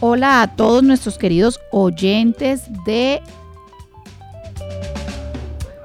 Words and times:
Hola 0.00 0.42
a 0.42 0.54
todos 0.54 0.84
nuestros 0.84 1.18
queridos 1.18 1.58
oyentes 1.72 2.62
de 2.84 3.20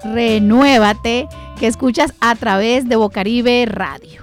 Renuévate 0.04 1.28
que 1.60 1.66
escuchas 1.66 2.14
a 2.20 2.36
través 2.36 2.88
de 2.88 2.96
Bocaribe 2.96 3.66
Radio. 3.66 4.23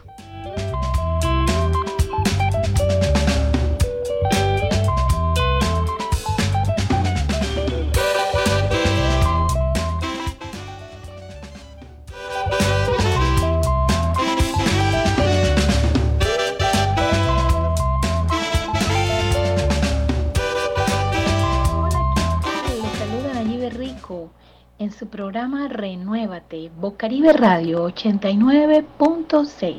Renuévate, 25.68 26.70
Bocaribe 26.80 27.32
Radio 27.32 27.86
89.6. 27.88 29.76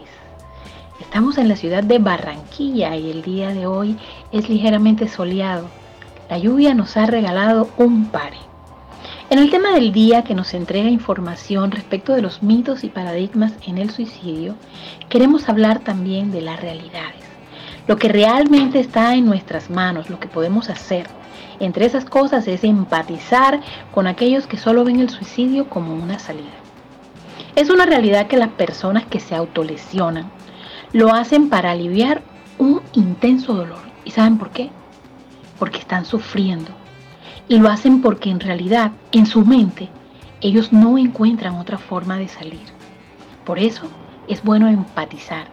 Estamos 0.99 1.38
en 1.38 1.48
la 1.48 1.55
ciudad 1.55 1.84
de 1.84 1.98
Barranquilla 1.98 2.95
y 2.95 3.09
el 3.09 3.22
día 3.22 3.49
de 3.49 3.66
hoy 3.66 3.98
es 4.31 4.49
ligeramente 4.49 5.08
soleado. 5.08 5.67
La 6.30 6.38
lluvia 6.38 6.73
nos 6.73 6.98
ha 6.98 7.05
regalado 7.05 7.70
un 7.77 8.05
pare. 8.05 8.38
En 9.30 9.39
el 9.39 9.49
tema 9.49 9.72
del 9.72 9.91
día 9.91 10.23
que 10.23 10.36
nos 10.36 10.53
entrega 10.53 10.89
información 10.89 11.72
respecto 11.72 12.13
de 12.13 12.22
los 12.22 12.44
mitos 12.44 12.84
y 12.84 12.89
paradigmas 12.89 13.53
en 13.66 13.77
el 13.77 13.89
suicidio, 13.89 14.55
queremos 15.09 15.50
hablar 15.50 15.80
también 15.80 16.31
de 16.31 16.42
las 16.42 16.59
realidades, 16.59 17.23
lo 17.88 17.98
que 17.98 18.09
realmente 18.09 18.80
está 18.80 19.16
en 19.16 19.25
nuestras 19.25 19.70
manos, 19.70 20.09
lo 20.09 20.20
que 20.20 20.27
podemos 20.27 20.70
hacer 20.70 21.08
entre 21.62 21.86
esas 21.86 22.06
cosas 22.06 22.48
es 22.48 22.64
empatizar 22.64 23.62
con 23.94 24.08
aquellos 24.08 24.48
que 24.48 24.58
solo 24.58 24.84
ven 24.84 25.00
el 25.00 25.12
suicidio 25.12 25.70
como 25.70 25.94
una 25.94 26.17
salida. 26.17 26.58
Es 27.56 27.70
una 27.70 27.86
realidad 27.86 28.26
que 28.26 28.38
las 28.38 28.50
personas 28.50 29.06
que 29.06 29.20
se 29.20 29.36
autolesionan 29.36 30.32
lo 30.92 31.14
hacen 31.14 31.50
para 31.50 31.70
aliviar 31.70 32.23
un 32.58 32.82
intenso 32.94 33.54
dolor. 33.54 33.78
¿Y 34.06 34.09
saben 34.09 34.39
por 34.39 34.50
qué? 34.50 34.72
Porque 35.59 35.78
están 35.78 36.04
sufriendo. 36.06 36.72
Y 37.48 37.59
lo 37.59 37.70
hacen 37.70 38.02
porque 38.02 38.32
en 38.32 38.39
realidad, 38.39 38.94
en 39.12 39.28
su 39.28 39.45
mente, 39.45 39.88
ellos 40.42 40.73
no 40.73 40.98
encuentran 40.98 41.59
otra 41.59 41.78
forma 41.78 42.17
de 42.17 42.28
salir. 42.28 42.66
Por 43.45 43.59
eso 43.59 43.84
es 44.28 44.44
bueno 44.44 44.67
empatizar, 44.67 45.45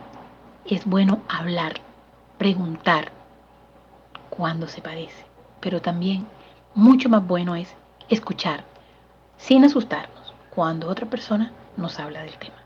es 0.65 0.87
bueno 0.87 1.21
hablar, 1.29 1.75
preguntar 2.39 3.13
cuando 4.31 4.69
se 4.69 4.81
padece 4.81 5.28
pero 5.61 5.81
también 5.81 6.27
mucho 6.75 7.09
más 7.09 7.27
bueno 7.27 7.57
es 7.57 7.75
escuchar 8.09 8.65
sin 9.37 9.65
asustarnos 9.65 10.35
cuando 10.55 10.89
otra 10.89 11.07
persona 11.07 11.53
nos 11.77 11.99
habla 11.99 12.23
del 12.23 12.37
tema. 12.39 12.57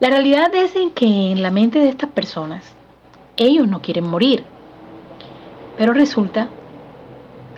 La 0.00 0.08
realidad 0.08 0.54
es 0.54 0.74
en 0.76 0.90
que 0.90 1.30
en 1.30 1.42
la 1.42 1.50
mente 1.50 1.78
de 1.78 1.88
estas 1.88 2.10
personas 2.10 2.64
ellos 3.36 3.68
no 3.68 3.80
quieren 3.82 4.06
morir, 4.06 4.44
pero 5.76 5.92
resulta 5.92 6.48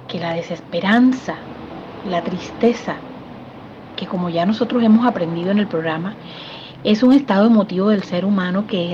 que 0.09 0.19
la 0.19 0.35
desesperanza, 0.35 1.37
la 2.05 2.23
tristeza, 2.23 2.97
que 3.97 4.07
como 4.07 4.29
ya 4.29 4.45
nosotros 4.45 4.83
hemos 4.83 5.07
aprendido 5.07 5.51
en 5.51 5.59
el 5.59 5.67
programa, 5.67 6.15
es 6.85 7.03
un 7.03 7.13
estado 7.13 7.47
emotivo 7.47 7.89
del 7.89 8.03
ser 8.03 8.25
humano 8.25 8.67
que 8.67 8.93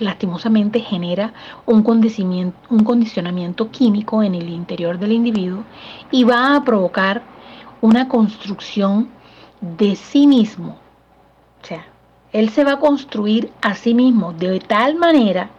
lastimosamente 0.00 0.80
genera 0.80 1.32
un 1.66 1.82
condicionamiento, 1.82 3.70
químico 3.70 4.22
en 4.22 4.34
el 4.34 4.48
interior 4.48 4.98
del 4.98 5.12
individuo 5.12 5.64
y 6.10 6.24
va 6.24 6.56
a 6.56 6.64
provocar 6.64 7.22
una 7.80 8.08
construcción 8.08 9.08
de 9.60 9.94
sí 9.96 10.26
mismo. 10.26 10.78
O 11.62 11.66
sea, 11.66 11.86
él 12.32 12.50
se 12.50 12.64
va 12.64 12.72
a 12.72 12.80
construir 12.80 13.52
a 13.60 13.74
sí 13.74 13.94
mismo 13.94 14.32
de 14.32 14.58
tal 14.60 14.96
manera 14.96 15.50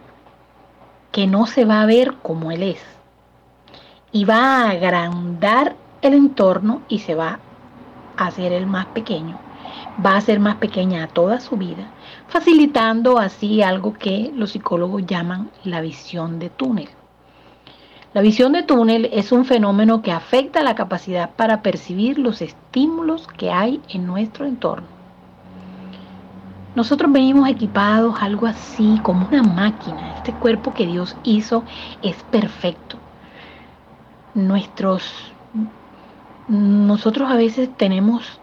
que 1.12 1.28
no 1.28 1.46
se 1.46 1.66
va 1.66 1.82
a 1.82 1.86
ver 1.86 2.16
como 2.22 2.52
él 2.52 2.64
es. 2.64 2.82
Y 4.12 4.26
va 4.26 4.64
a 4.66 4.70
agrandar 4.72 5.76
el 6.02 6.14
entorno 6.14 6.82
y 6.90 7.00
se 7.00 7.16
va 7.16 7.40
a 8.18 8.26
hacer 8.28 8.52
el 8.52 8.66
más 8.66 8.88
pequeño. 8.88 9.40
Va 10.04 10.16
a 10.16 10.22
ser 10.22 10.40
más 10.40 10.56
pequeña 10.56 11.08
toda 11.08 11.40
su 11.40 11.58
vida 11.58 11.92
facilitando 12.32 13.20
así 13.20 13.62
algo 13.62 13.94
que 13.94 14.32
los 14.34 14.52
psicólogos 14.52 15.06
llaman 15.06 15.52
la 15.66 15.82
visión 15.82 16.40
de 16.40 16.50
túnel. 16.50 16.88
La 18.14 18.22
visión 18.22 18.54
de 18.54 18.64
túnel 18.64 19.10
es 19.12 19.34
un 19.34 19.44
fenómeno 19.44 20.02
que 20.02 20.14
afecta 20.14 20.64
la 20.64 20.76
capacidad 20.76 21.32
para 21.32 21.62
percibir 21.62 22.18
los 22.18 22.42
estímulos 22.42 23.28
que 23.28 23.52
hay 23.52 23.82
en 23.90 24.08
nuestro 24.08 24.46
entorno. 24.46 24.88
Nosotros 26.74 27.12
venimos 27.12 27.50
equipados 27.50 28.16
algo 28.22 28.48
así 28.48 28.98
como 29.04 29.28
una 29.28 29.44
máquina. 29.44 30.16
Este 30.16 30.32
cuerpo 30.34 30.74
que 30.74 30.88
Dios 30.88 31.18
hizo 31.24 31.66
es 32.02 32.16
perfecto. 32.32 32.98
Nuestros 34.34 35.32
nosotros 36.48 37.30
a 37.30 37.36
veces 37.36 37.70
tenemos 37.76 38.40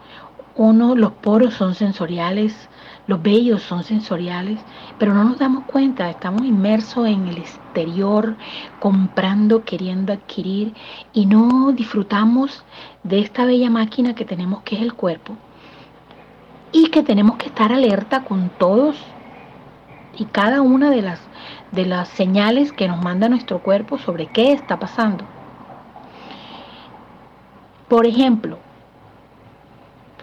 uno, 0.55 0.95
los 0.95 1.11
poros 1.11 1.53
son 1.53 1.73
sensoriales, 1.73 2.68
los 3.09 3.23
bellos 3.23 3.63
son 3.63 3.83
sensoriales, 3.83 4.59
pero 4.99 5.15
no 5.15 5.23
nos 5.23 5.39
damos 5.39 5.63
cuenta, 5.63 6.11
estamos 6.11 6.43
inmersos 6.43 7.07
en 7.07 7.27
el 7.27 7.39
exterior, 7.39 8.35
comprando, 8.79 9.65
queriendo 9.65 10.13
adquirir 10.13 10.75
y 11.11 11.25
no 11.25 11.71
disfrutamos 11.71 12.63
de 13.01 13.21
esta 13.21 13.45
bella 13.45 13.71
máquina 13.71 14.13
que 14.13 14.25
tenemos 14.25 14.61
que 14.61 14.75
es 14.75 14.83
el 14.83 14.93
cuerpo 14.93 15.35
y 16.71 16.91
que 16.91 17.01
tenemos 17.01 17.37
que 17.37 17.47
estar 17.47 17.73
alerta 17.73 18.25
con 18.25 18.49
todos 18.59 18.95
y 20.15 20.25
cada 20.25 20.61
una 20.61 20.91
de 20.91 21.01
las, 21.01 21.19
de 21.71 21.87
las 21.87 22.09
señales 22.09 22.71
que 22.71 22.87
nos 22.87 23.01
manda 23.01 23.27
nuestro 23.27 23.57
cuerpo 23.63 23.97
sobre 23.97 24.27
qué 24.27 24.51
está 24.51 24.77
pasando. 24.77 25.25
Por 27.87 28.05
ejemplo, 28.05 28.59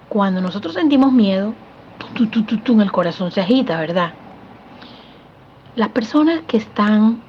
cuando 0.09 0.41
nosotros 0.41 0.75
sentimos 0.75 1.13
miedo, 1.13 1.53
el 2.81 2.93
corazón 2.93 3.31
se 3.31 3.41
agita, 3.41 3.79
¿verdad? 3.79 4.15
Las 5.75 5.89
personas 5.91 6.43
que 6.47 6.57
están, 6.57 7.23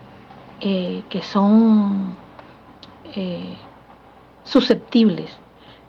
eh, 0.60 1.04
que 1.10 1.22
son 1.22 2.16
eh, 3.16 3.56
susceptibles 4.44 5.38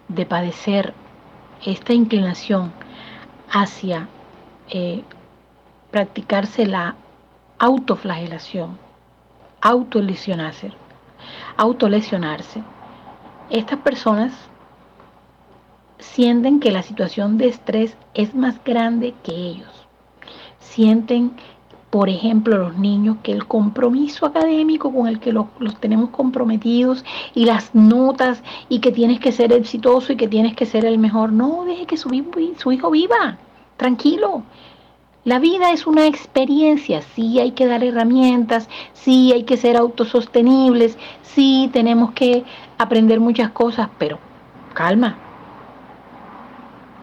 de 0.08 0.26
padecer 0.26 0.94
esta 1.64 1.92
inclinación 1.92 2.72
hacia 3.50 4.08
eh, 4.70 5.02
practicarse 5.90 6.66
la 6.66 6.96
autoflagelación, 7.58 8.78
autolesionarse, 9.60 10.72
autolesionarse, 11.56 12.62
estas 13.50 13.78
personas 13.78 14.32
sienten 15.98 16.60
que 16.60 16.70
la 16.70 16.82
situación 16.82 17.38
de 17.38 17.48
estrés 17.48 17.96
es 18.14 18.34
más 18.34 18.62
grande 18.64 19.14
que 19.22 19.32
ellos. 19.32 19.86
Sienten, 20.60 21.32
por 21.90 22.08
ejemplo, 22.08 22.58
los 22.58 22.76
niños 22.76 23.16
que 23.22 23.32
el 23.32 23.46
compromiso 23.46 24.26
académico 24.26 24.92
con 24.92 25.08
el 25.08 25.20
que 25.20 25.32
los, 25.32 25.46
tenemos 25.80 26.10
comprometidos 26.10 27.04
y 27.34 27.44
las 27.44 27.74
notas 27.74 28.42
y 28.68 28.80
que 28.80 28.92
tienes 28.92 29.20
que 29.20 29.32
ser 29.32 29.52
exitoso 29.52 30.12
y 30.12 30.16
que 30.16 30.28
tienes 30.28 30.54
que 30.54 30.66
ser 30.66 30.84
el 30.84 30.98
mejor. 30.98 31.32
No, 31.32 31.64
deje 31.64 31.86
que 31.86 31.96
su, 31.96 32.10
su 32.58 32.72
hijo 32.72 32.90
viva, 32.90 33.38
tranquilo. 33.76 34.42
La 35.24 35.38
vida 35.38 35.72
es 35.72 35.86
una 35.86 36.06
experiencia, 36.06 37.02
sí 37.02 37.38
hay 37.38 37.50
que 37.50 37.66
dar 37.66 37.84
herramientas, 37.84 38.68
sí 38.94 39.32
hay 39.32 39.42
que 39.42 39.58
ser 39.58 39.76
autosostenibles, 39.76 40.96
sí 41.22 41.68
tenemos 41.72 42.12
que 42.12 42.44
aprender 42.78 43.20
muchas 43.20 43.50
cosas, 43.50 43.90
pero 43.98 44.18
calma, 44.72 45.18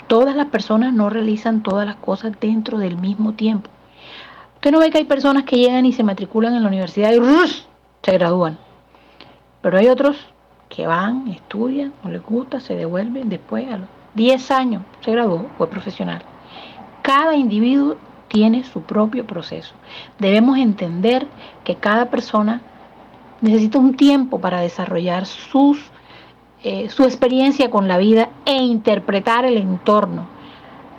Todas 0.08 0.36
las 0.36 0.48
personas 0.48 0.94
no 0.94 1.10
realizan 1.10 1.64
todas 1.64 1.86
las 1.86 1.96
cosas 1.96 2.34
dentro 2.40 2.78
del 2.78 2.98
mismo 2.98 3.34
tiempo. 3.34 3.70
Usted 4.56 4.72
no 4.72 4.80
ve 4.80 4.92
que 4.92 5.00
hay 5.00 5.06
personas 5.06 5.44
que 5.44 5.58
llegan 5.58 5.86
y 5.86 5.94
se 5.94 6.04
matriculan 6.04 6.56
en 6.56 6.64
la 6.64 6.70
universidad 6.70 7.12
y 7.12 7.20
se 8.04 8.12
gradúan. 8.12 8.58
Pero 9.62 9.78
hay 9.78 9.88
otros 9.88 10.18
que 10.70 10.88
van, 10.88 11.28
estudian, 11.28 11.94
no 12.04 12.10
les 12.10 12.22
gusta, 12.22 12.60
se 12.60 12.76
devuelven 12.76 13.30
después 13.30 13.72
a 13.72 13.78
los 13.78 13.90
10 14.16 14.52
años, 14.52 14.84
se 15.02 15.12
graduó, 15.12 15.48
fue 15.58 15.70
profesional. 15.70 16.22
Cada 17.02 17.36
individuo 17.36 17.98
tiene 18.28 18.64
su 18.64 18.82
propio 18.82 19.26
proceso. 19.26 19.74
Debemos 20.20 20.58
entender 20.58 21.28
que 21.64 21.76
cada 21.76 22.10
persona 22.10 22.62
necesita 23.42 23.78
un 23.78 23.96
tiempo 23.96 24.40
para 24.40 24.62
desarrollar 24.62 25.26
sus 25.26 25.80
eh, 26.68 26.90
su 26.90 27.04
experiencia 27.04 27.70
con 27.70 27.88
la 27.88 28.00
vida 28.00 28.30
e 28.44 28.56
interpretar 28.56 29.46
el 29.46 29.58
entorno. 29.58 30.26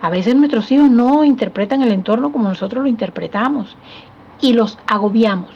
A 0.00 0.08
veces 0.10 0.36
nuestros 0.36 0.70
hijos 0.70 0.88
no 0.88 1.24
interpretan 1.24 1.82
el 1.82 1.90
entorno 1.90 2.30
como 2.30 2.48
nosotros 2.48 2.84
lo 2.84 2.88
interpretamos 2.88 3.76
y 4.40 4.52
los 4.52 4.78
agobiamos. 4.86 5.50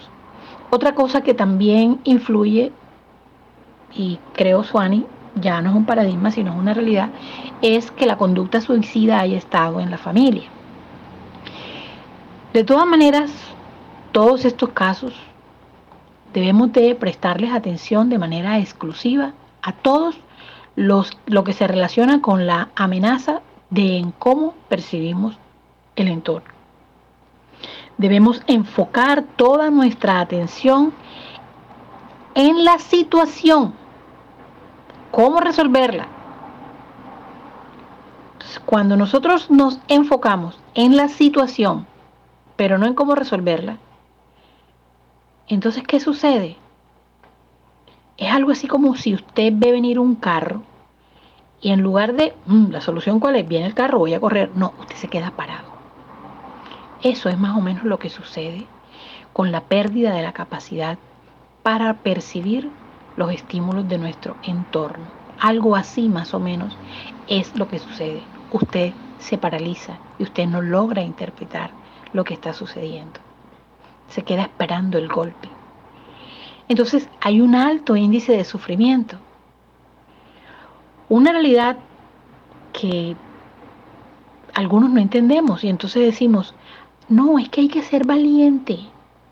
Otra 0.71 0.97
cosa 0.97 1.21
que 1.21 1.33
también 1.33 2.01
influye, 2.03 2.73
y 3.95 4.19
creo 4.33 4.65
Suani, 4.65 5.07
ya 5.37 5.62
no 5.62 5.71
es 5.71 5.77
un 5.77 5.85
paradigma, 5.85 6.33
sino 6.33 6.57
una 6.57 6.75
realidad, 6.75 7.11
es 7.62 7.93
que 7.93 8.05
la 8.05 8.19
conducta 8.19 8.61
suicida 8.61 9.21
haya 9.21 9.39
estado 9.39 9.79
en 9.79 9.93
la 9.93 9.99
familia. 9.99 10.49
De 12.53 12.65
todas 12.65 12.85
maneras, 12.85 13.31
todos 14.11 14.45
estos 14.45 14.71
casos 14.71 15.15
debemos 16.35 16.73
de 16.73 16.97
prestarles 16.97 17.53
atención 17.53 18.09
de 18.09 18.19
manera 18.19 18.59
exclusiva 18.59 19.35
a 19.62 19.73
todos 19.73 20.17
los, 20.77 21.19
lo 21.27 21.45
que 21.45 21.53
se 21.53 21.67
relaciona 21.67 22.21
con 22.21 22.47
la 22.47 22.71
amenaza 22.75 23.43
de 23.71 23.99
en 23.99 24.12
cómo 24.12 24.55
percibimos 24.69 25.39
el 25.97 26.09
entorno. 26.09 26.49
Debemos 27.99 28.43
enfocar 28.47 29.25
toda 29.37 29.71
nuestra 29.71 30.21
atención 30.21 30.93
en 32.35 32.65
la 32.65 32.79
situación, 32.79 33.75
cómo 35.11 35.41
resolverla. 35.41 36.09
cuando 38.65 38.97
nosotros 38.97 39.51
nos 39.51 39.79
enfocamos 39.89 40.59
en 40.75 40.97
la 40.97 41.09
situación, 41.09 41.87
pero 42.57 42.79
no 42.79 42.87
en 42.87 42.95
cómo 42.95 43.15
resolverla, 43.15 43.79
entonces, 45.51 45.83
¿qué 45.83 45.99
sucede? 45.99 46.57
Es 48.21 48.31
algo 48.31 48.53
así 48.53 48.69
como 48.69 48.95
si 48.95 49.15
usted 49.15 49.53
ve 49.57 49.73
venir 49.73 49.99
un 49.99 50.15
carro 50.15 50.63
y 51.61 51.73
en 51.73 51.81
lugar 51.81 52.13
de, 52.13 52.35
mm, 52.47 52.71
la 52.71 52.81
solución 52.81 53.19
cuál 53.19 53.35
es, 53.35 53.49
viene 53.49 53.67
el 53.67 53.75
carro, 53.75 53.99
voy 53.99 54.15
a 54.15 54.21
correr, 54.21 54.51
no, 54.55 54.73
usted 54.79 54.95
se 54.95 55.09
queda 55.09 55.33
parado. 55.33 55.69
Eso 57.03 57.29
es 57.29 57.39
más 57.39 57.57
o 57.57 57.61
menos 57.61 57.85
lo 57.85 57.99
que 57.99 58.11
sucede 58.11 58.67
con 59.33 59.51
la 59.51 59.63
pérdida 59.63 60.15
de 60.15 60.23
la 60.23 60.33
capacidad 60.33 60.99
para 61.63 61.95
percibir 61.95 62.71
los 63.17 63.33
estímulos 63.33 63.89
de 63.89 63.99
nuestro 63.99 64.37
entorno. 64.45 65.07
Algo 65.41 65.75
así 65.75 66.09
más 66.09 66.35
o 66.35 66.39
menos 66.41 66.77
es 67.27 67.59
lo 67.59 67.67
que 67.69 67.79
sucede. 67.79 68.23
Usted 68.53 68.93
se 69.19 69.39
paraliza 69.39 69.99
y 70.19 70.25
usted 70.25 70.47
no 70.47 70.61
logra 70.61 71.03
interpretar 71.03 71.71
lo 72.13 72.25
que 72.25 72.35
está 72.35 72.53
sucediendo 72.53 73.19
se 74.11 74.23
queda 74.23 74.43
esperando 74.43 74.99
el 74.99 75.09
golpe. 75.09 75.60
Entonces 76.71 77.09
hay 77.21 77.41
un 77.41 77.57
alto 77.57 77.97
índice 77.97 78.31
de 78.31 78.45
sufrimiento. 78.45 79.17
Una 81.09 81.33
realidad 81.33 81.79
que 82.73 83.17
algunos 84.55 84.89
no 84.89 85.01
entendemos 85.01 85.65
y 85.65 85.69
entonces 85.69 86.05
decimos, 86.05 86.55
no, 87.09 87.41
es 87.41 87.49
que 87.49 87.63
hay 87.63 87.69
que 87.69 87.83
ser 87.83 88.07
valiente 88.07 88.79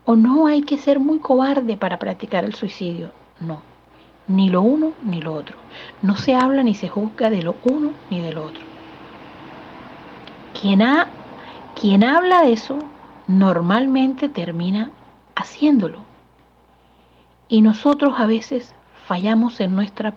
o 0.03 0.17
no 0.17 0.47
hay 0.47 0.63
que 0.63 0.77
ser 0.77 0.99
muy 0.99 1.19
cobarde 1.19 1.77
para 1.77 1.97
practicar 1.97 2.43
el 2.43 2.55
suicidio. 2.55 3.13
No, 3.39 3.61
ni 4.27 4.49
lo 4.49 4.61
uno 4.61 4.91
ni 5.01 5.21
lo 5.21 5.33
otro. 5.33 5.55
No 6.01 6.17
se 6.17 6.35
habla 6.35 6.61
ni 6.61 6.75
se 6.75 6.89
juzga 6.89 7.29
de 7.29 7.41
lo 7.41 7.55
uno 7.63 7.91
ni 8.09 8.19
de 8.19 8.33
lo 8.33 8.43
otro. 8.47 8.63
Quien, 10.59 10.81
ha, 10.81 11.07
quien 11.79 12.03
habla 12.03 12.41
de 12.41 12.51
eso 12.51 12.79
normalmente 13.27 14.27
termina 14.27 14.91
haciéndolo. 15.35 16.08
Y 17.49 17.61
nosotros 17.61 18.13
a 18.19 18.27
veces 18.27 18.75
fallamos 19.07 19.59
en 19.59 19.75
nuestra 19.75 20.13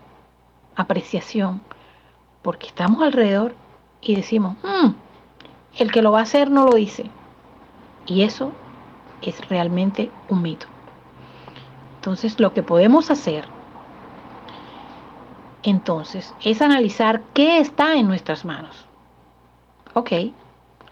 apreciación 0.77 1.63
porque 2.43 2.67
estamos 2.67 3.03
alrededor 3.03 3.55
y 4.03 4.15
decimos, 4.15 4.57
mm, 4.63 4.91
el 5.79 5.91
que 5.91 6.03
lo 6.03 6.13
va 6.13 6.21
a 6.21 6.25
hacer 6.25 6.51
no 6.51 6.67
lo 6.67 6.75
dice. 6.75 7.11
Y 8.07 8.23
eso 8.23 8.53
es 9.23 9.49
realmente 9.49 10.11
un 10.29 10.43
mito. 10.43 10.67
Entonces 11.97 12.39
lo 12.39 12.53
que 12.53 12.63
podemos 12.63 13.11
hacer 13.11 13.47
entonces 15.63 16.35
es 16.43 16.61
analizar 16.61 17.23
qué 17.33 17.59
está 17.59 17.95
en 17.95 18.09
nuestras 18.09 18.45
manos. 18.45 18.87
Ok, 19.95 20.11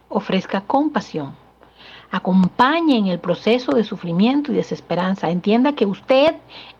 ofrezca 0.08 0.62
compasión 0.62 1.39
acompañe 2.10 2.96
en 2.96 3.06
el 3.06 3.18
proceso 3.18 3.72
de 3.72 3.84
sufrimiento 3.84 4.52
y 4.52 4.56
desesperanza. 4.56 5.30
Entienda 5.30 5.74
que 5.74 5.86
usted 5.86 6.36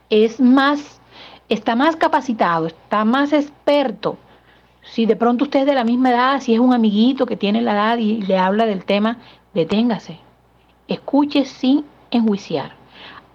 es 0.09 0.41
más, 0.41 1.01
está 1.49 1.77
más 1.77 1.97
capacitado, 1.97 2.67
está 2.67 3.05
más 3.05 3.33
experto. 3.33 4.19
Si 4.83 5.07
de 5.07 5.17
pronto 5.17 5.45
usted 5.45 5.61
es 5.61 5.67
de 5.67 5.75
la 5.75 5.85
misma 5.85 6.11
edad, 6.11 6.41
si 6.41 6.55
es 6.55 6.61
un 6.61 6.75
amiguito 6.75 7.27
que 7.27 7.37
tiene 7.37 7.63
la 7.63 7.73
edad 7.73 7.99
y 7.99 8.23
le 8.23 8.39
habla 8.39 8.67
del 8.67 8.85
tema, 8.85 9.19
deténgase. 9.55 10.19
Escuche 10.89 11.45
sin 11.45 11.85
enjuiciar. 12.11 12.73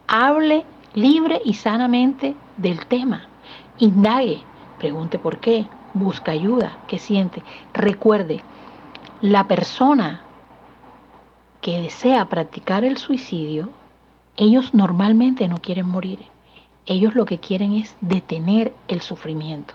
Hable 0.07 0.65
libre 0.93 1.41
y 1.45 1.53
sanamente 1.53 2.35
del 2.57 2.85
tema. 2.87 3.27
Indague, 3.79 4.41
pregunte 4.79 5.17
por 5.17 5.39
qué, 5.39 5.65
busca 5.93 6.31
ayuda, 6.31 6.77
qué 6.87 6.99
siente. 6.99 7.41
Recuerde, 7.73 8.41
la 9.21 9.47
persona 9.47 10.24
que 11.65 11.81
desea 11.81 12.29
practicar 12.29 12.85
el 12.85 12.99
suicidio, 12.99 13.71
ellos 14.37 14.75
normalmente 14.75 15.47
no 15.47 15.57
quieren 15.57 15.87
morir. 15.87 16.19
Ellos 16.85 17.15
lo 17.15 17.25
que 17.25 17.39
quieren 17.39 17.73
es 17.73 17.95
detener 18.01 18.75
el 18.87 19.01
sufrimiento. 19.01 19.73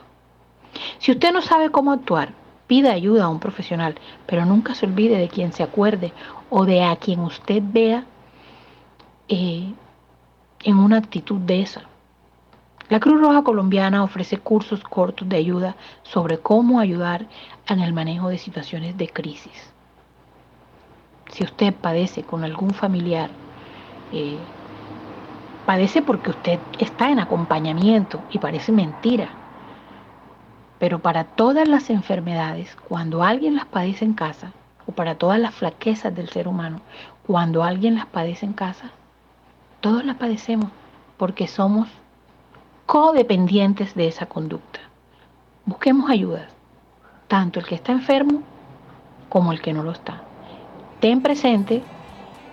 Si 1.00 1.10
usted 1.10 1.32
no 1.32 1.42
sabe 1.42 1.70
cómo 1.70 1.90
actuar, 1.90 2.32
pida 2.68 2.92
ayuda 2.92 3.24
a 3.24 3.28
un 3.28 3.40
profesional, 3.40 3.96
pero 4.26 4.44
nunca 4.44 4.76
se 4.76 4.86
olvide 4.86 5.18
de 5.18 5.28
quien 5.28 5.52
se 5.52 5.64
acuerde 5.64 6.12
o 6.48 6.64
de 6.64 6.84
a 6.84 6.94
quien 6.94 7.18
usted 7.18 7.60
vea 7.60 8.04
eh, 9.26 9.74
en 10.62 10.76
una 10.76 10.98
actitud 10.98 11.40
de 11.40 11.62
esa. 11.62 11.82
La 12.88 13.00
Cruz 13.00 13.20
Roja 13.20 13.42
Colombiana 13.42 14.04
ofrece 14.04 14.38
cursos 14.38 14.80
cortos 14.84 15.28
de 15.28 15.38
ayuda 15.38 15.74
sobre 16.04 16.38
cómo 16.38 16.78
ayudar 16.78 17.26
en 17.66 17.80
el 17.80 17.92
manejo 17.92 18.28
de 18.28 18.38
situaciones 18.38 18.96
de 18.96 19.08
crisis 19.08 19.69
si 21.32 21.44
usted 21.44 21.74
padece 21.74 22.22
con 22.22 22.44
algún 22.44 22.70
familiar, 22.70 23.30
eh, 24.12 24.38
padece 25.66 26.02
porque 26.02 26.30
usted 26.30 26.58
está 26.78 27.10
en 27.10 27.20
acompañamiento 27.20 28.20
y 28.30 28.38
parece 28.38 28.72
mentira. 28.72 29.28
Pero 30.78 30.98
para 30.98 31.24
todas 31.24 31.68
las 31.68 31.90
enfermedades, 31.90 32.74
cuando 32.88 33.22
alguien 33.22 33.54
las 33.54 33.66
padece 33.66 34.04
en 34.04 34.14
casa, 34.14 34.52
o 34.86 34.92
para 34.92 35.14
todas 35.14 35.38
las 35.38 35.54
flaquezas 35.54 36.14
del 36.14 36.28
ser 36.30 36.48
humano, 36.48 36.80
cuando 37.26 37.62
alguien 37.62 37.94
las 37.94 38.06
padece 38.06 38.46
en 38.46 38.54
casa, 38.54 38.90
todos 39.80 40.04
las 40.04 40.16
padecemos 40.16 40.70
porque 41.16 41.46
somos 41.46 41.88
codependientes 42.86 43.94
de 43.94 44.08
esa 44.08 44.26
conducta. 44.26 44.80
Busquemos 45.66 46.10
ayuda, 46.10 46.48
tanto 47.28 47.60
el 47.60 47.66
que 47.66 47.76
está 47.76 47.92
enfermo 47.92 48.42
como 49.28 49.52
el 49.52 49.60
que 49.60 49.72
no 49.72 49.82
lo 49.82 49.92
está 49.92 50.22
ten 51.00 51.22
presente 51.22 51.82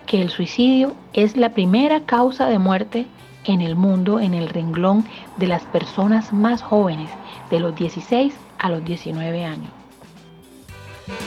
que 0.06 0.22
el 0.22 0.30
suicidio 0.30 0.94
es 1.12 1.36
la 1.36 1.50
primera 1.50 2.00
causa 2.00 2.46
de 2.46 2.58
muerte 2.58 3.06
en 3.44 3.60
el 3.60 3.76
mundo 3.76 4.20
en 4.20 4.34
el 4.34 4.48
renglón 4.48 5.04
de 5.36 5.46
las 5.46 5.62
personas 5.64 6.32
más 6.32 6.62
jóvenes, 6.62 7.10
de 7.50 7.60
los 7.60 7.74
16 7.76 8.34
a 8.58 8.68
los 8.70 8.84
19 8.84 9.44
años. 9.44 9.70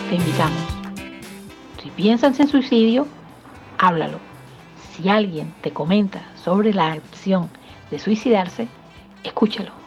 Te 0.10 0.16
invitamos. 0.16 0.60
Si 1.82 1.90
piensas 1.90 2.40
en 2.40 2.48
suicidio, 2.48 3.08
háblalo. 3.78 4.20
Si 4.94 5.10
alguien 5.10 5.54
te 5.62 5.72
comenta 5.72 6.22
sobre 6.44 6.74
la 6.74 6.96
opción 6.96 7.50
de 7.90 7.98
suicidarse, 7.98 8.68
escúchalo. 9.24 9.80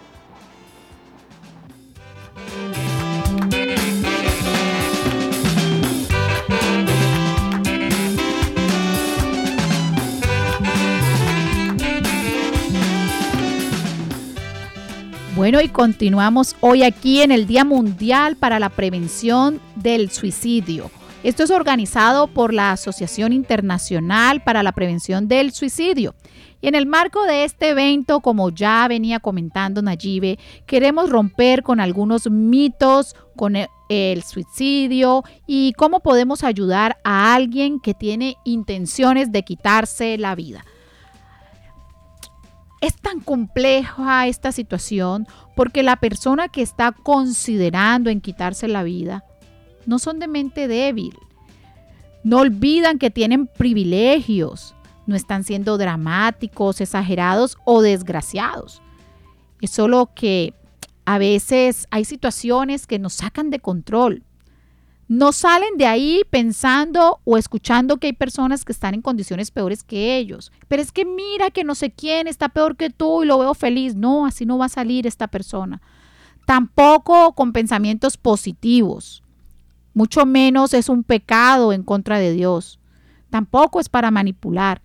Bueno, 15.44 15.60
y 15.60 15.68
continuamos 15.68 16.56
hoy 16.60 16.84
aquí 16.84 17.20
en 17.20 17.30
el 17.30 17.46
Día 17.46 17.66
Mundial 17.66 18.34
para 18.34 18.58
la 18.58 18.70
Prevención 18.70 19.60
del 19.76 20.10
Suicidio. 20.10 20.90
Esto 21.22 21.42
es 21.42 21.50
organizado 21.50 22.28
por 22.28 22.54
la 22.54 22.72
Asociación 22.72 23.34
Internacional 23.34 24.42
para 24.42 24.62
la 24.62 24.72
Prevención 24.72 25.28
del 25.28 25.52
Suicidio. 25.52 26.14
Y 26.62 26.68
en 26.68 26.74
el 26.74 26.86
marco 26.86 27.24
de 27.24 27.44
este 27.44 27.68
evento, 27.68 28.20
como 28.20 28.48
ya 28.48 28.88
venía 28.88 29.20
comentando 29.20 29.82
Nayibe, 29.82 30.38
queremos 30.64 31.10
romper 31.10 31.62
con 31.62 31.78
algunos 31.78 32.30
mitos 32.30 33.14
con 33.36 33.54
el, 33.54 34.22
suicidio 34.22 35.24
y 35.46 35.74
cómo 35.74 36.00
podemos 36.00 36.42
ayudar 36.42 36.96
a 37.04 37.34
alguien 37.34 37.80
que 37.80 37.92
tiene 37.92 38.38
intenciones 38.44 39.30
de 39.30 39.42
quitarse 39.42 40.16
la 40.16 40.34
vida. 40.34 40.64
Es 42.84 42.96
tan 42.96 43.20
compleja 43.20 44.26
esta 44.26 44.52
situación 44.52 45.26
porque 45.56 45.82
la 45.82 45.96
persona 45.96 46.48
que 46.48 46.60
está 46.60 46.92
considerando 46.92 48.10
en 48.10 48.20
quitarse 48.20 48.68
la 48.68 48.82
vida 48.82 49.24
no 49.86 49.98
son 49.98 50.18
de 50.18 50.28
mente 50.28 50.68
débil. 50.68 51.16
No 52.24 52.40
olvidan 52.40 52.98
que 52.98 53.08
tienen 53.08 53.46
privilegios, 53.46 54.74
no 55.06 55.16
están 55.16 55.44
siendo 55.44 55.78
dramáticos, 55.78 56.82
exagerados 56.82 57.56
o 57.64 57.80
desgraciados. 57.80 58.82
Es 59.62 59.70
solo 59.70 60.10
que 60.14 60.52
a 61.06 61.16
veces 61.16 61.86
hay 61.90 62.04
situaciones 62.04 62.86
que 62.86 62.98
nos 62.98 63.14
sacan 63.14 63.48
de 63.48 63.60
control. 63.60 64.24
No 65.06 65.32
salen 65.32 65.76
de 65.76 65.86
ahí 65.86 66.22
pensando 66.30 67.20
o 67.24 67.36
escuchando 67.36 67.98
que 67.98 68.06
hay 68.06 68.12
personas 68.14 68.64
que 68.64 68.72
están 68.72 68.94
en 68.94 69.02
condiciones 69.02 69.50
peores 69.50 69.82
que 69.82 70.16
ellos. 70.16 70.50
Pero 70.66 70.80
es 70.80 70.92
que 70.92 71.04
mira 71.04 71.50
que 71.50 71.64
no 71.64 71.74
sé 71.74 71.90
quién 71.90 72.26
está 72.26 72.48
peor 72.48 72.76
que 72.76 72.90
tú 72.90 73.22
y 73.22 73.26
lo 73.26 73.38
veo 73.38 73.54
feliz. 73.54 73.94
No, 73.94 74.24
así 74.24 74.46
no 74.46 74.56
va 74.56 74.66
a 74.66 74.70
salir 74.70 75.06
esta 75.06 75.28
persona. 75.28 75.82
Tampoco 76.46 77.34
con 77.34 77.52
pensamientos 77.52 78.16
positivos. 78.16 79.22
Mucho 79.92 80.24
menos 80.26 80.74
es 80.74 80.88
un 80.88 81.04
pecado 81.04 81.72
en 81.72 81.82
contra 81.82 82.18
de 82.18 82.32
Dios. 82.32 82.80
Tampoco 83.30 83.80
es 83.80 83.88
para 83.88 84.10
manipular. 84.10 84.80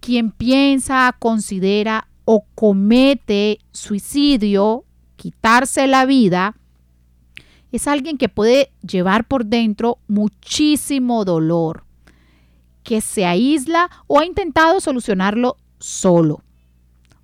Quien 0.00 0.32
piensa, 0.32 1.14
considera 1.18 2.08
o 2.24 2.44
comete 2.54 3.58
suicidio, 3.72 4.84
quitarse 5.16 5.86
la 5.86 6.06
vida, 6.06 6.56
es 7.76 7.88
alguien 7.88 8.18
que 8.18 8.28
puede 8.28 8.70
llevar 8.88 9.26
por 9.26 9.46
dentro 9.46 9.98
muchísimo 10.06 11.24
dolor, 11.24 11.84
que 12.82 13.00
se 13.00 13.26
aísla 13.26 13.90
o 14.06 14.20
ha 14.20 14.24
intentado 14.24 14.80
solucionarlo 14.80 15.56
solo, 15.78 16.42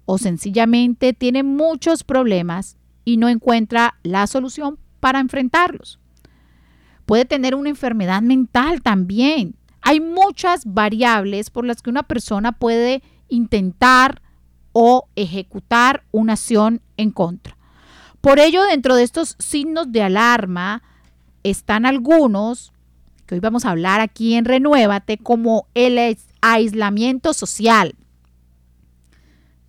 o 0.06 0.18
sencillamente 0.18 1.12
tiene 1.12 1.42
muchos 1.42 2.02
problemas 2.02 2.76
y 3.04 3.16
no 3.16 3.28
encuentra 3.28 3.98
la 4.02 4.26
solución 4.26 4.78
para 4.98 5.20
enfrentarlos. 5.20 6.00
Puede 7.06 7.24
tener 7.24 7.54
una 7.54 7.70
enfermedad 7.70 8.22
mental 8.22 8.82
también. 8.82 9.54
Hay 9.82 10.00
muchas 10.00 10.64
variables 10.64 11.50
por 11.50 11.64
las 11.64 11.80
que 11.80 11.90
una 11.90 12.02
persona 12.02 12.52
puede 12.52 13.02
intentar 13.28 14.20
o 14.72 15.08
ejecutar 15.16 16.02
una 16.12 16.32
acción 16.34 16.80
en 16.96 17.10
contra. 17.10 17.56
Por 18.20 18.38
ello, 18.38 18.62
dentro 18.64 18.96
de 18.96 19.02
estos 19.02 19.36
signos 19.38 19.92
de 19.92 20.02
alarma 20.02 20.82
están 21.42 21.86
algunos 21.86 22.72
que 23.26 23.36
hoy 23.36 23.40
vamos 23.40 23.64
a 23.64 23.70
hablar 23.70 24.00
aquí 24.00 24.34
en 24.34 24.44
Renuévate, 24.44 25.16
como 25.16 25.68
el 25.74 26.18
aislamiento 26.40 27.32
social. 27.32 27.94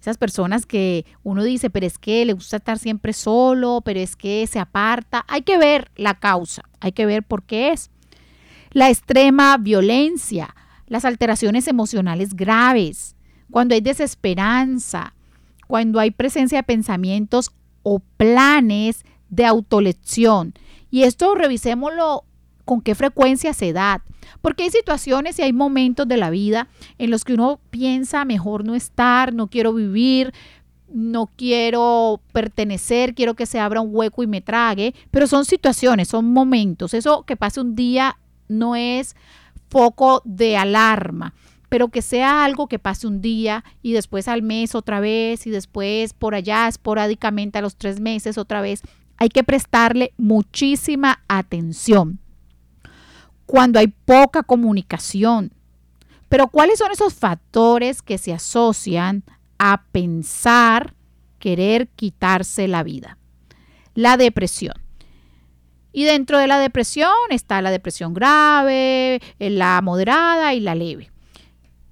Esas 0.02 0.18
personas 0.18 0.66
que 0.66 1.06
uno 1.22 1.44
dice, 1.44 1.70
pero 1.70 1.86
es 1.86 2.00
que 2.00 2.26
le 2.26 2.34
gusta 2.34 2.58
estar 2.58 2.80
siempre 2.80 3.14
solo, 3.14 3.82
pero 3.86 4.00
es 4.00 4.16
que 4.16 4.48
se 4.48 4.60
aparta. 4.60 5.24
Hay 5.28 5.44
que 5.44 5.60
ver 5.60 5.92
la 5.96 6.16
causa, 6.16 6.64
hay 6.80 6.92
que 6.92 7.06
ver 7.06 7.22
por 7.22 7.44
qué 7.44 7.72
es. 7.72 7.92
La 8.72 8.90
extrema 8.90 9.58
violencia, 9.58 10.56
las 10.88 11.06
alteraciones 11.06 11.68
emocionales 11.68 12.34
graves, 12.34 13.16
cuando 13.52 13.76
hay 13.76 13.82
desesperanza, 13.82 15.14
cuando 15.68 16.00
hay 16.00 16.10
presencia 16.10 16.58
de 16.58 16.64
pensamientos 16.64 17.52
o 17.84 18.00
planes 18.18 19.06
de 19.30 19.46
autolección. 19.46 20.54
Y 20.90 21.04
esto 21.04 21.36
revisémoslo 21.36 22.26
con 22.66 22.82
qué 22.82 22.96
frecuencia 22.96 23.54
se 23.54 23.74
da. 23.74 24.04
Porque 24.42 24.64
hay 24.64 24.70
situaciones 24.70 25.40
y 25.40 25.42
hay 25.42 25.54
momentos 25.54 26.08
de 26.08 26.18
la 26.18 26.30
vida 26.30 26.68
en 26.98 27.12
los 27.12 27.24
que 27.24 27.34
uno 27.34 27.60
piensa 27.70 28.26
mejor 28.26 28.66
no 28.66 28.76
estar, 28.76 29.34
no 29.34 29.48
quiero 29.48 29.74
vivir, 29.74 30.34
no 30.94 31.30
quiero 31.36 32.22
pertenecer, 32.32 33.16
quiero 33.16 33.34
que 33.34 33.46
se 33.46 33.60
abra 33.60 33.82
un 33.82 33.90
hueco 33.94 34.24
y 34.24 34.28
me 34.28 34.42
trague, 34.42 34.94
pero 35.10 35.28
son 35.28 35.46
situaciones, 35.46 36.08
son 36.10 36.32
momentos. 36.32 36.94
Eso 36.94 37.24
que 37.24 37.38
pase 37.38 37.62
un 37.62 37.76
día 37.76 38.18
no 38.48 38.76
es 38.76 39.16
foco 39.70 40.22
de 40.26 40.58
alarma 40.58 41.34
pero 41.72 41.88
que 41.88 42.02
sea 42.02 42.44
algo 42.44 42.68
que 42.68 42.80
pase 42.80 43.08
un 43.08 43.22
día 43.22 43.64
y 43.82 43.94
después 43.94 44.28
al 44.28 44.42
mes 44.42 44.76
otra 44.76 45.00
vez 45.00 45.48
y 45.48 45.52
después 45.52 46.12
por 46.12 46.36
allá 46.36 46.68
esporádicamente 46.68 47.60
a 47.60 47.62
los 47.62 47.78
tres 47.78 48.02
meses 48.02 48.38
otra 48.38 48.60
vez. 48.60 48.82
Hay 49.16 49.30
que 49.30 49.46
prestarle 49.46 50.14
muchísima 50.18 51.24
atención. 51.30 52.20
Cuando 53.46 53.80
hay 53.80 53.88
poca 53.88 54.44
comunicación. 54.44 55.54
Pero 56.28 56.50
¿cuáles 56.50 56.78
son 56.78 56.92
esos 56.92 57.14
factores 57.14 58.02
que 58.02 58.18
se 58.18 58.34
asocian 58.34 59.24
a 59.58 59.86
pensar 59.94 60.94
querer 61.40 61.88
quitarse 61.88 62.68
la 62.68 62.84
vida? 62.84 63.18
La 63.94 64.18
depresión. 64.18 64.76
Y 65.94 66.04
dentro 66.04 66.38
de 66.38 66.48
la 66.48 66.60
depresión 66.60 67.14
está 67.30 67.62
la 67.62 67.72
depresión 67.72 68.14
grave, 68.14 69.22
la 69.40 69.80
moderada 69.82 70.54
y 70.54 70.60
la 70.60 70.76
leve 70.76 71.12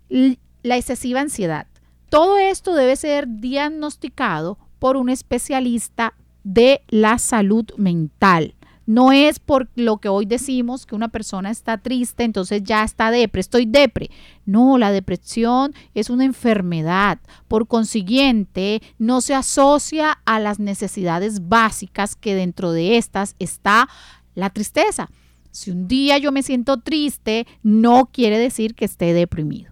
la 0.09 0.77
excesiva 0.77 1.21
ansiedad. 1.21 1.67
Todo 2.09 2.37
esto 2.37 2.73
debe 2.73 2.95
ser 2.95 3.27
diagnosticado 3.27 4.57
por 4.79 4.97
un 4.97 5.09
especialista 5.09 6.13
de 6.43 6.81
la 6.87 7.19
salud 7.19 7.65
mental. 7.77 8.55
No 8.89 9.11
es 9.11 9.37
por 9.37 9.69
lo 9.75 9.97
que 9.97 10.09
hoy 10.09 10.25
decimos 10.25 10.87
que 10.87 10.95
una 10.95 11.09
persona 11.09 11.51
está 11.51 11.77
triste, 11.77 12.23
entonces 12.23 12.63
ya 12.63 12.83
está 12.83 13.11
depre, 13.11 13.39
estoy 13.39 13.67
depre. 13.67 14.09
No, 14.47 14.79
la 14.79 14.91
depresión 14.91 15.75
es 15.93 16.09
una 16.09 16.25
enfermedad. 16.25 17.19
Por 17.47 17.67
consiguiente, 17.67 18.81
no 18.97 19.21
se 19.21 19.35
asocia 19.35 20.17
a 20.25 20.39
las 20.39 20.57
necesidades 20.57 21.47
básicas 21.47 22.15
que 22.15 22.33
dentro 22.33 22.71
de 22.71 22.97
estas 22.97 23.35
está 23.37 23.87
la 24.33 24.49
tristeza. 24.49 25.11
Si 25.51 25.69
un 25.69 25.87
día 25.87 26.17
yo 26.17 26.31
me 26.31 26.41
siento 26.41 26.77
triste, 26.77 27.45
no 27.61 28.09
quiere 28.11 28.39
decir 28.39 28.73
que 28.73 28.85
esté 28.85 29.13
deprimido. 29.13 29.71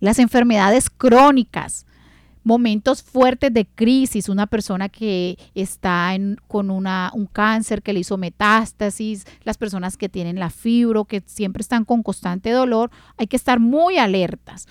Las 0.00 0.18
enfermedades 0.18 0.90
crónicas, 0.90 1.86
momentos 2.46 3.02
fuertes 3.02 3.52
de 3.52 3.66
crisis, 3.66 4.28
una 4.28 4.46
persona 4.46 4.88
que 4.88 5.36
está 5.56 6.16
con 6.46 6.70
una, 6.70 7.10
un 7.12 7.26
cáncer 7.26 7.82
que 7.82 7.92
le 7.92 8.00
hizo 8.00 8.16
metástasis, 8.18 9.26
las 9.42 9.58
personas 9.58 9.96
que 9.96 10.08
tienen 10.08 10.38
la 10.38 10.50
fibro, 10.50 11.06
que 11.06 11.24
siempre 11.26 11.62
están 11.62 11.84
con 11.84 12.04
constante 12.04 12.50
dolor, 12.50 12.92
hay 13.16 13.26
que 13.26 13.34
estar 13.34 13.58
muy 13.58 13.98
alertas. 13.98 14.68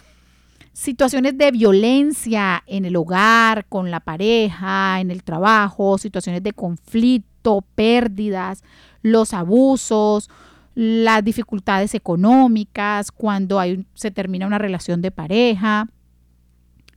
Situaciones 0.72 1.38
de 1.38 1.52
violencia 1.52 2.64
en 2.66 2.86
el 2.86 2.96
hogar, 2.96 3.66
con 3.68 3.92
la 3.92 4.00
pareja, 4.00 5.02
en 5.02 5.12
el 5.12 5.24
trabajo, 5.24 5.98
situaciones 5.98 6.44
de 6.44 6.54
conflicto, 6.54 7.62
pérdidas, 7.76 8.64
los 9.02 9.34
abusos, 9.34 10.30
las 10.76 11.24
dificultades 11.24 11.96
económicas, 11.96 13.12
cuando 13.12 13.60
hay, 13.60 13.86
se 13.94 14.12
termina 14.12 14.46
una 14.46 14.58
relación 14.58 15.02
de 15.02 15.10
pareja, 15.10 15.88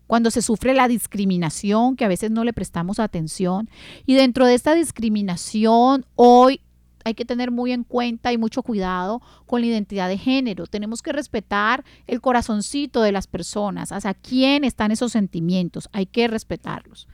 cuando 0.08 0.30
se 0.30 0.42
sufre 0.42 0.75
la 0.75 0.88
discriminación, 0.88 1.94
que 1.94 2.04
a 2.04 2.08
veces 2.08 2.30
no 2.30 2.42
le 2.42 2.52
prestamos 2.52 2.99
atención. 2.99 3.70
Y 4.04 4.14
dentro 4.14 4.47
de 4.47 4.54
esta 4.54 4.75
discriminación, 4.75 6.04
hoy 6.16 6.61
hay 7.04 7.14
que 7.14 7.25
tener 7.25 7.50
muy 7.50 7.73
en 7.73 7.85
cuenta 7.85 8.32
y 8.32 8.38
mucho 8.38 8.62
cuidado 8.62 9.23
con 9.47 9.61
la 9.61 9.68
identidad 9.68 10.08
de 10.08 10.18
género. 10.18 10.66
Tenemos 10.66 11.02
que 11.02 11.12
respetar 11.12 11.85
el 12.06 12.20
corazoncito 12.20 13.02
de 13.02 13.12
las 13.12 13.26
personas, 13.26 13.92
hacia 13.92 14.14
quién 14.14 14.64
están 14.64 14.90
esos 14.90 15.12
sentimientos, 15.12 15.88
hay 15.92 16.06
que 16.06 16.26
respetarlos. 16.26 17.06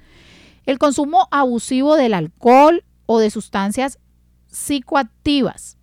El 0.65 0.79
consumo 0.79 1.29
abusivo 1.31 1.97
del 1.97 2.15
alcohol 2.15 2.85
o 3.05 3.19
de 3.19 3.31
sustancias 3.31 3.99
psicoactivas 4.47 5.77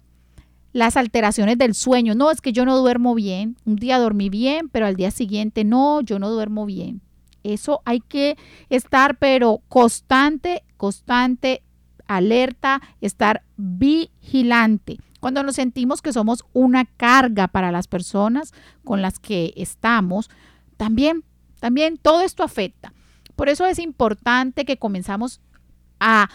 las 0.73 0.97
alteraciones 0.97 1.57
del 1.57 1.73
sueño. 1.73 2.15
No, 2.15 2.31
es 2.31 2.41
que 2.41 2.53
yo 2.53 2.65
no 2.65 2.77
duermo 2.77 3.15
bien. 3.15 3.57
Un 3.65 3.75
día 3.75 3.99
dormí 3.99 4.29
bien, 4.29 4.69
pero 4.69 4.85
al 4.85 4.95
día 4.95 5.11
siguiente 5.11 5.63
no, 5.63 6.01
yo 6.01 6.19
no 6.19 6.29
duermo 6.29 6.65
bien. 6.65 7.01
Eso 7.43 7.81
hay 7.85 7.99
que 8.01 8.37
estar, 8.69 9.17
pero 9.17 9.61
constante, 9.67 10.63
constante, 10.77 11.63
alerta, 12.07 12.81
estar 13.01 13.43
vigilante. 13.57 14.99
Cuando 15.19 15.43
nos 15.43 15.55
sentimos 15.55 16.01
que 16.01 16.13
somos 16.13 16.45
una 16.53 16.85
carga 16.85 17.47
para 17.47 17.71
las 17.71 17.87
personas 17.87 18.53
con 18.83 19.01
las 19.01 19.19
que 19.19 19.53
estamos, 19.55 20.29
también, 20.77 21.23
también 21.59 21.97
todo 21.97 22.21
esto 22.21 22.43
afecta. 22.43 22.93
Por 23.35 23.49
eso 23.49 23.65
es 23.65 23.79
importante 23.79 24.65
que 24.65 24.77
comenzamos 24.77 25.41
a 25.99 26.29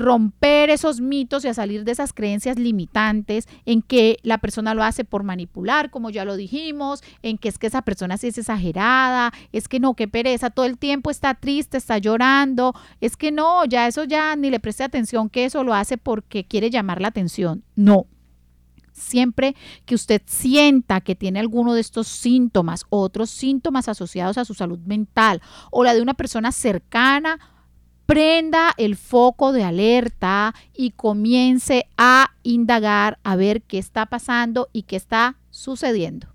romper 0.00 0.70
esos 0.70 1.00
mitos 1.00 1.44
y 1.44 1.48
a 1.48 1.54
salir 1.54 1.84
de 1.84 1.92
esas 1.92 2.12
creencias 2.12 2.58
limitantes 2.58 3.46
en 3.64 3.82
que 3.82 4.18
la 4.22 4.38
persona 4.38 4.74
lo 4.74 4.82
hace 4.82 5.04
por 5.04 5.22
manipular, 5.22 5.90
como 5.90 6.10
ya 6.10 6.24
lo 6.24 6.36
dijimos, 6.36 7.02
en 7.22 7.38
que 7.38 7.48
es 7.48 7.58
que 7.58 7.68
esa 7.68 7.82
persona 7.82 8.16
sí 8.16 8.28
es 8.28 8.38
exagerada, 8.38 9.32
es 9.52 9.68
que 9.68 9.80
no, 9.80 9.94
qué 9.94 10.08
pereza, 10.08 10.50
todo 10.50 10.66
el 10.66 10.78
tiempo 10.78 11.10
está 11.10 11.34
triste, 11.34 11.76
está 11.76 11.98
llorando, 11.98 12.74
es 13.00 13.16
que 13.16 13.30
no, 13.30 13.64
ya 13.64 13.86
eso 13.86 14.04
ya 14.04 14.34
ni 14.36 14.50
le 14.50 14.60
preste 14.60 14.82
atención, 14.82 15.28
que 15.28 15.44
eso 15.44 15.62
lo 15.62 15.74
hace 15.74 15.98
porque 15.98 16.44
quiere 16.44 16.70
llamar 16.70 17.00
la 17.00 17.08
atención. 17.08 17.62
No. 17.76 18.06
Siempre 18.92 19.56
que 19.86 19.94
usted 19.94 20.20
sienta 20.26 21.00
que 21.00 21.14
tiene 21.14 21.40
alguno 21.40 21.74
de 21.74 21.80
estos 21.80 22.06
síntomas, 22.06 22.84
otros 22.90 23.30
síntomas 23.30 23.88
asociados 23.88 24.36
a 24.36 24.44
su 24.44 24.52
salud 24.52 24.78
mental 24.80 25.40
o 25.70 25.84
la 25.84 25.94
de 25.94 26.02
una 26.02 26.14
persona 26.14 26.52
cercana, 26.52 27.38
prenda 28.10 28.74
el 28.76 28.96
foco 28.96 29.52
de 29.52 29.62
alerta 29.62 30.52
y 30.74 30.90
comience 30.90 31.86
a 31.96 32.32
indagar 32.42 33.20
a 33.22 33.36
ver 33.36 33.62
qué 33.62 33.78
está 33.78 34.06
pasando 34.06 34.68
y 34.72 34.82
qué 34.82 34.96
está 34.96 35.36
sucediendo. 35.50 36.26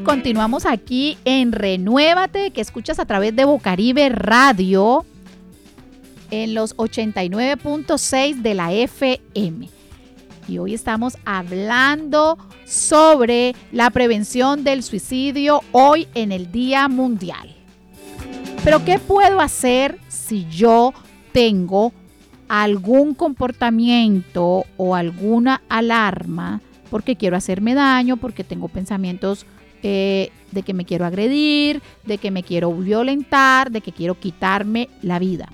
Continuamos 0.00 0.66
aquí 0.66 1.16
en 1.24 1.52
Renuévate, 1.52 2.50
que 2.50 2.60
escuchas 2.60 2.98
a 2.98 3.06
través 3.06 3.34
de 3.34 3.44
Bocaribe 3.44 4.08
Radio 4.10 5.04
en 6.30 6.54
los 6.54 6.76
89.6 6.76 8.42
de 8.42 8.54
la 8.54 8.72
FM. 8.72 9.68
Y 10.46 10.58
hoy 10.58 10.74
estamos 10.74 11.16
hablando 11.24 12.38
sobre 12.64 13.54
la 13.72 13.90
prevención 13.90 14.64
del 14.64 14.82
suicidio 14.82 15.62
hoy 15.72 16.06
en 16.14 16.32
el 16.32 16.52
Día 16.52 16.88
Mundial. 16.88 17.54
Pero 18.64 18.84
¿qué 18.84 18.98
puedo 18.98 19.40
hacer 19.40 19.98
si 20.08 20.46
yo 20.50 20.92
tengo 21.32 21.92
algún 22.48 23.14
comportamiento 23.14 24.64
o 24.76 24.94
alguna 24.94 25.62
alarma 25.68 26.60
porque 26.90 27.16
quiero 27.16 27.36
hacerme 27.36 27.74
daño, 27.74 28.16
porque 28.16 28.44
tengo 28.44 28.68
pensamientos 28.68 29.46
eh, 29.82 30.30
de 30.50 30.62
que 30.62 30.74
me 30.74 30.84
quiero 30.84 31.04
agredir, 31.04 31.82
de 32.04 32.18
que 32.18 32.30
me 32.30 32.42
quiero 32.42 32.72
violentar, 32.72 33.70
de 33.70 33.80
que 33.80 33.92
quiero 33.92 34.18
quitarme 34.18 34.88
la 35.02 35.18
vida. 35.18 35.48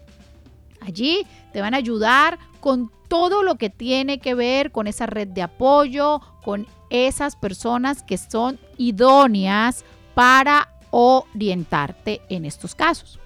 Allí 0.82 1.26
te 1.54 1.62
van 1.62 1.72
a 1.72 1.78
ayudar 1.78 2.38
con 2.60 2.90
todo 3.08 3.42
lo 3.42 3.56
que 3.56 3.70
tiene 3.70 4.18
que 4.18 4.34
ver 4.34 4.70
con 4.70 4.86
esa 4.86 5.06
red 5.06 5.28
de 5.28 5.42
apoyo, 5.42 6.20
con 6.42 6.66
esas 6.90 7.36
personas 7.36 8.02
que 8.02 8.18
son 8.18 8.58
idóneas 8.76 9.84
para 10.14 10.68
orientarte 10.90 12.20
en 12.28 12.44
estos 12.44 12.74
casos. 12.74 13.18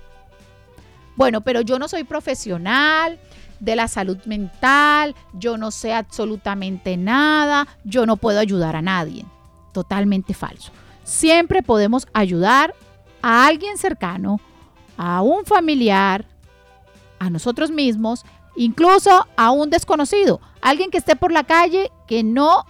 Bueno, 1.17 1.43
pero 1.43 1.61
yo 1.61 1.79
no 1.79 1.89
soy 1.89 2.05
profesional 2.05 3.21
de 3.61 3.77
la 3.77 3.87
salud 3.87 4.19
mental, 4.25 5.15
yo 5.35 5.57
no 5.57 5.71
sé 5.71 5.93
absolutamente 5.95 6.97
nada, 6.97 7.69
yo 7.85 8.07
no 8.07 8.17
puedo 8.17 8.41
ayudar 8.41 8.77
a 8.77 8.83
nadie. 8.83 9.25
Totalmente 9.73 10.35
falso. 10.35 10.73
Siempre 11.05 11.63
podemos 11.63 12.07
ayudar 12.13 12.75
a 13.21 13.47
alguien 13.47 13.79
cercano, 13.79 14.41
a 14.97 15.23
un 15.23 15.45
familiar, 15.45 16.27
a 17.19 17.31
nosotros 17.31 17.71
mismos, 17.71 18.25
incluso 18.57 19.27
a 19.37 19.51
un 19.51 19.71
desconocido, 19.71 20.41
alguien 20.61 20.91
que 20.91 20.99
esté 20.99 21.17
por 21.17 21.33
la 21.33 21.45
calle 21.45 21.91
que 22.07 22.23
no 22.23 22.67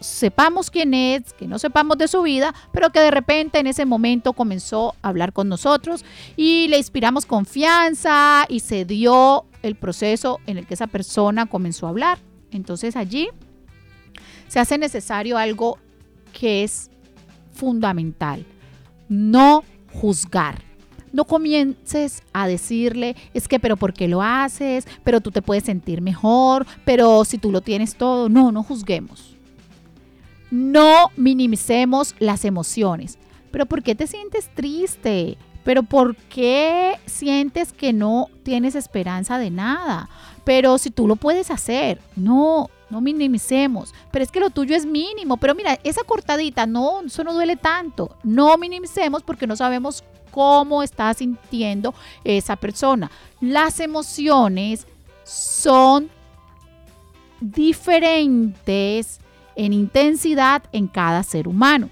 sepamos 0.00 0.70
quién 0.70 0.94
es, 0.94 1.32
que 1.32 1.46
no 1.46 1.58
sepamos 1.58 1.98
de 1.98 2.08
su 2.08 2.22
vida, 2.22 2.54
pero 2.72 2.90
que 2.90 3.00
de 3.00 3.10
repente 3.10 3.58
en 3.58 3.66
ese 3.66 3.84
momento 3.84 4.32
comenzó 4.32 4.94
a 5.02 5.08
hablar 5.08 5.32
con 5.32 5.48
nosotros 5.48 6.04
y 6.36 6.68
le 6.68 6.78
inspiramos 6.78 7.26
confianza 7.26 8.44
y 8.48 8.60
se 8.60 8.84
dio 8.84 9.44
el 9.62 9.74
proceso 9.74 10.38
en 10.46 10.58
el 10.58 10.66
que 10.66 10.74
esa 10.74 10.86
persona 10.86 11.46
comenzó 11.46 11.86
a 11.86 11.90
hablar. 11.90 12.18
Entonces 12.50 12.96
allí 12.96 13.28
se 14.46 14.60
hace 14.60 14.78
necesario 14.78 15.36
algo 15.36 15.78
que 16.32 16.64
es 16.64 16.90
fundamental, 17.52 18.46
no 19.08 19.64
juzgar. 19.92 20.67
No 21.12 21.24
comiences 21.24 22.22
a 22.32 22.46
decirle, 22.46 23.16
es 23.34 23.48
que, 23.48 23.60
pero 23.60 23.76
¿por 23.76 23.92
qué 23.92 24.08
lo 24.08 24.22
haces? 24.22 24.86
Pero 25.04 25.20
tú 25.20 25.30
te 25.30 25.42
puedes 25.42 25.64
sentir 25.64 26.00
mejor, 26.00 26.66
pero 26.84 27.24
si 27.24 27.38
tú 27.38 27.50
lo 27.50 27.60
tienes 27.60 27.96
todo. 27.96 28.28
No, 28.28 28.52
no 28.52 28.62
juzguemos. 28.62 29.36
No 30.50 31.10
minimicemos 31.16 32.14
las 32.18 32.44
emociones. 32.44 33.18
Pero 33.50 33.66
¿por 33.66 33.82
qué 33.82 33.94
te 33.94 34.06
sientes 34.06 34.48
triste? 34.54 35.36
Pero 35.64 35.82
¿por 35.82 36.16
qué 36.16 36.94
sientes 37.06 37.72
que 37.72 37.92
no 37.92 38.28
tienes 38.42 38.74
esperanza 38.74 39.38
de 39.38 39.50
nada? 39.50 40.08
Pero 40.44 40.78
si 40.78 40.90
tú 40.90 41.06
lo 41.06 41.16
puedes 41.16 41.50
hacer, 41.50 42.00
no, 42.16 42.70
no 42.88 43.02
minimicemos. 43.02 43.92
Pero 44.10 44.22
es 44.22 44.30
que 44.30 44.40
lo 44.40 44.48
tuyo 44.48 44.74
es 44.74 44.86
mínimo. 44.86 45.36
Pero 45.36 45.54
mira, 45.54 45.78
esa 45.84 46.04
cortadita, 46.04 46.66
no, 46.66 47.02
eso 47.02 47.22
no 47.24 47.34
duele 47.34 47.56
tanto. 47.56 48.16
No 48.22 48.56
minimicemos 48.56 49.22
porque 49.22 49.46
no 49.46 49.56
sabemos 49.56 50.04
cómo 50.30 50.82
está 50.82 51.12
sintiendo 51.14 51.94
esa 52.24 52.56
persona. 52.56 53.10
Las 53.40 53.80
emociones 53.80 54.86
son 55.24 56.10
diferentes 57.40 59.20
en 59.56 59.72
intensidad 59.72 60.62
en 60.72 60.86
cada 60.86 61.22
ser 61.22 61.48
humano. 61.48 61.90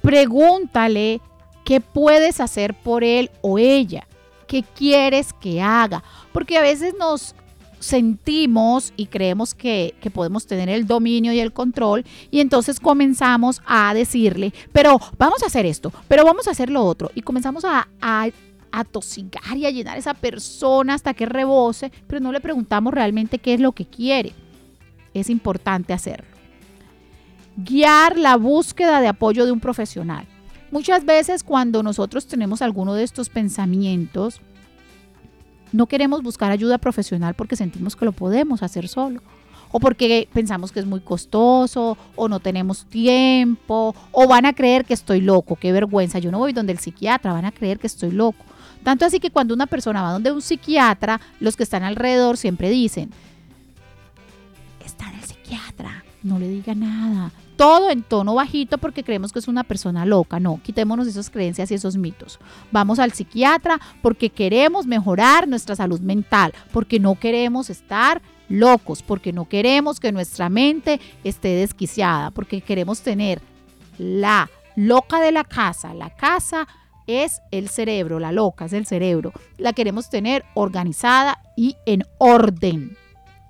Pregúntale 0.00 1.20
qué 1.64 1.80
puedes 1.80 2.40
hacer 2.40 2.74
por 2.74 3.04
él 3.04 3.30
o 3.40 3.58
ella, 3.58 4.06
qué 4.46 4.62
quieres 4.62 5.32
que 5.32 5.62
haga, 5.62 6.02
porque 6.32 6.58
a 6.58 6.62
veces 6.62 6.94
nos 6.98 7.34
sentimos 7.82 8.92
y 8.96 9.06
creemos 9.06 9.54
que, 9.54 9.94
podemos 10.14 10.46
tener 10.46 10.68
el 10.68 10.86
dominio 10.86 11.32
y 11.32 11.40
el 11.40 11.52
control 11.52 12.04
y 12.30 12.40
entonces 12.40 12.80
comenzamos 12.80 13.60
a 13.66 13.92
decirle, 13.92 14.54
pero 14.72 15.00
vamos 15.18 15.42
a 15.42 15.46
hacer 15.46 15.66
esto, 15.66 15.92
pero 16.08 16.24
vamos 16.24 16.48
a 16.48 16.52
hacer 16.52 16.70
lo 16.70 16.84
otro 16.84 17.10
y 17.14 17.22
comenzamos 17.22 17.64
a, 17.64 17.88
a, 18.00 18.28
a 18.70 18.84
tosigar 18.84 19.56
y 19.56 19.66
a 19.66 19.70
llenar 19.70 19.96
a 19.96 19.98
esa 19.98 20.14
persona 20.14 20.94
hasta 20.94 21.14
que 21.14 21.26
rebose, 21.26 21.90
pero 22.06 22.20
no 22.20 22.32
le 22.32 22.40
preguntamos 22.40 22.94
realmente 22.94 23.38
qué 23.38 23.54
es 23.54 23.60
lo 23.60 23.72
que 23.72 23.86
quiere. 23.86 24.32
Es 25.12 25.28
importante 25.28 25.92
hacerlo. 25.92 26.26
Guiar 27.56 28.16
la 28.16 28.36
búsqueda 28.36 29.00
de 29.00 29.08
apoyo 29.08 29.44
de 29.44 29.52
un 29.52 29.60
profesional. 29.60 30.26
Muchas 30.70 31.04
veces 31.04 31.42
cuando 31.42 31.82
nosotros 31.82 32.26
tenemos 32.26 32.62
alguno 32.62 32.94
de 32.94 33.02
estos 33.02 33.28
pensamientos, 33.28 34.40
no 35.72 35.86
queremos 35.86 36.22
buscar 36.22 36.50
ayuda 36.50 36.78
profesional 36.78 37.34
porque 37.34 37.56
sentimos 37.56 37.96
que 37.96 38.04
lo 38.04 38.12
podemos 38.12 38.62
hacer 38.62 38.88
solo 38.88 39.20
o 39.72 39.80
porque 39.80 40.28
pensamos 40.32 40.70
que 40.70 40.80
es 40.80 40.86
muy 40.86 41.00
costoso, 41.00 41.96
o 42.14 42.28
no 42.28 42.40
tenemos 42.40 42.84
tiempo, 42.84 43.94
o 44.12 44.28
van 44.28 44.44
a 44.46 44.52
creer 44.52 44.84
que 44.84 44.94
estoy 44.94 45.22
loco, 45.22 45.56
qué 45.56 45.72
vergüenza, 45.72 46.18
yo 46.18 46.30
no 46.30 46.38
voy 46.38 46.52
donde 46.52 46.72
el 46.72 46.78
psiquiatra, 46.78 47.32
van 47.32 47.46
a 47.46 47.52
creer 47.52 47.78
que 47.78 47.86
estoy 47.86 48.10
loco. 48.10 48.44
Tanto 48.84 49.06
así 49.06 49.18
que 49.18 49.30
cuando 49.30 49.54
una 49.54 49.66
persona 49.66 50.02
va 50.02 50.12
donde 50.12 50.30
un 50.30 50.42
psiquiatra, 50.42 51.20
los 51.40 51.56
que 51.56 51.62
están 51.62 51.82
alrededor 51.82 52.36
siempre 52.36 52.68
dicen, 52.68 53.10
está 54.84 55.08
en 55.08 55.14
el 55.20 55.24
psiquiatra, 55.24 56.04
no 56.22 56.38
le 56.38 56.48
diga 56.48 56.74
nada, 56.74 57.32
todo 57.62 57.90
en 57.90 58.02
tono 58.02 58.34
bajito 58.34 58.76
porque 58.76 59.04
creemos 59.04 59.32
que 59.32 59.38
es 59.38 59.46
una 59.46 59.62
persona 59.62 60.04
loca. 60.04 60.40
No, 60.40 60.58
quitémonos 60.64 61.06
esas 61.06 61.30
creencias 61.30 61.70
y 61.70 61.74
esos 61.74 61.96
mitos. 61.96 62.40
Vamos 62.72 62.98
al 62.98 63.12
psiquiatra 63.12 63.80
porque 64.02 64.30
queremos 64.30 64.84
mejorar 64.84 65.46
nuestra 65.46 65.76
salud 65.76 66.00
mental, 66.00 66.52
porque 66.72 66.98
no 66.98 67.14
queremos 67.14 67.70
estar 67.70 68.20
locos, 68.48 69.04
porque 69.04 69.32
no 69.32 69.48
queremos 69.48 70.00
que 70.00 70.10
nuestra 70.10 70.48
mente 70.48 71.00
esté 71.22 71.50
desquiciada, 71.50 72.32
porque 72.32 72.62
queremos 72.62 73.02
tener 73.02 73.40
la 73.96 74.50
loca 74.74 75.20
de 75.20 75.30
la 75.30 75.44
casa. 75.44 75.94
La 75.94 76.10
casa 76.10 76.66
es 77.06 77.42
el 77.52 77.68
cerebro, 77.68 78.18
la 78.18 78.32
loca 78.32 78.64
es 78.64 78.72
el 78.72 78.86
cerebro. 78.86 79.32
La 79.56 79.72
queremos 79.72 80.10
tener 80.10 80.44
organizada 80.54 81.40
y 81.56 81.76
en 81.86 82.02
orden. 82.18 82.96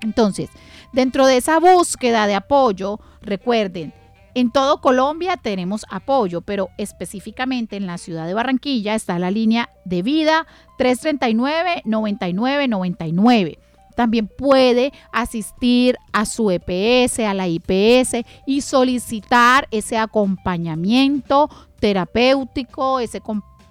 Entonces, 0.03 0.51
dentro 0.93 1.25
de 1.25 1.39
esa 1.39 1.59
búsqueda 1.59 2.27
de 2.27 2.35
apoyo, 2.35 3.01
recuerden, 3.23 3.95
En 4.35 4.51
todo 4.51 4.81
Colombia 4.81 5.37
tenemos 5.37 5.85
apoyo, 5.91 6.41
pero 6.41 6.71
específicamente 6.79 7.77
en 7.77 7.87
la 7.87 7.99
ciudad 7.99 8.27
de 8.27 8.33
Barranquilla 8.33 8.95
está 8.95 9.19
la 9.19 9.31
línea 9.31 9.69
de 9.85 10.01
vida 10.03 10.47
339-9999. 10.79 13.59
También 13.95 14.27
puede 14.27 14.95
asistir 15.13 15.99
a 16.13 16.25
su 16.25 16.51
EPS, 16.51 17.19
a 17.21 17.35
la 17.35 17.47
IPS 17.47 18.25
y 18.47 18.63
solicitar 18.63 19.69
ese 19.71 19.99
acompañamiento 19.99 21.51
terapéutico, 21.79 23.01
ese 23.01 23.21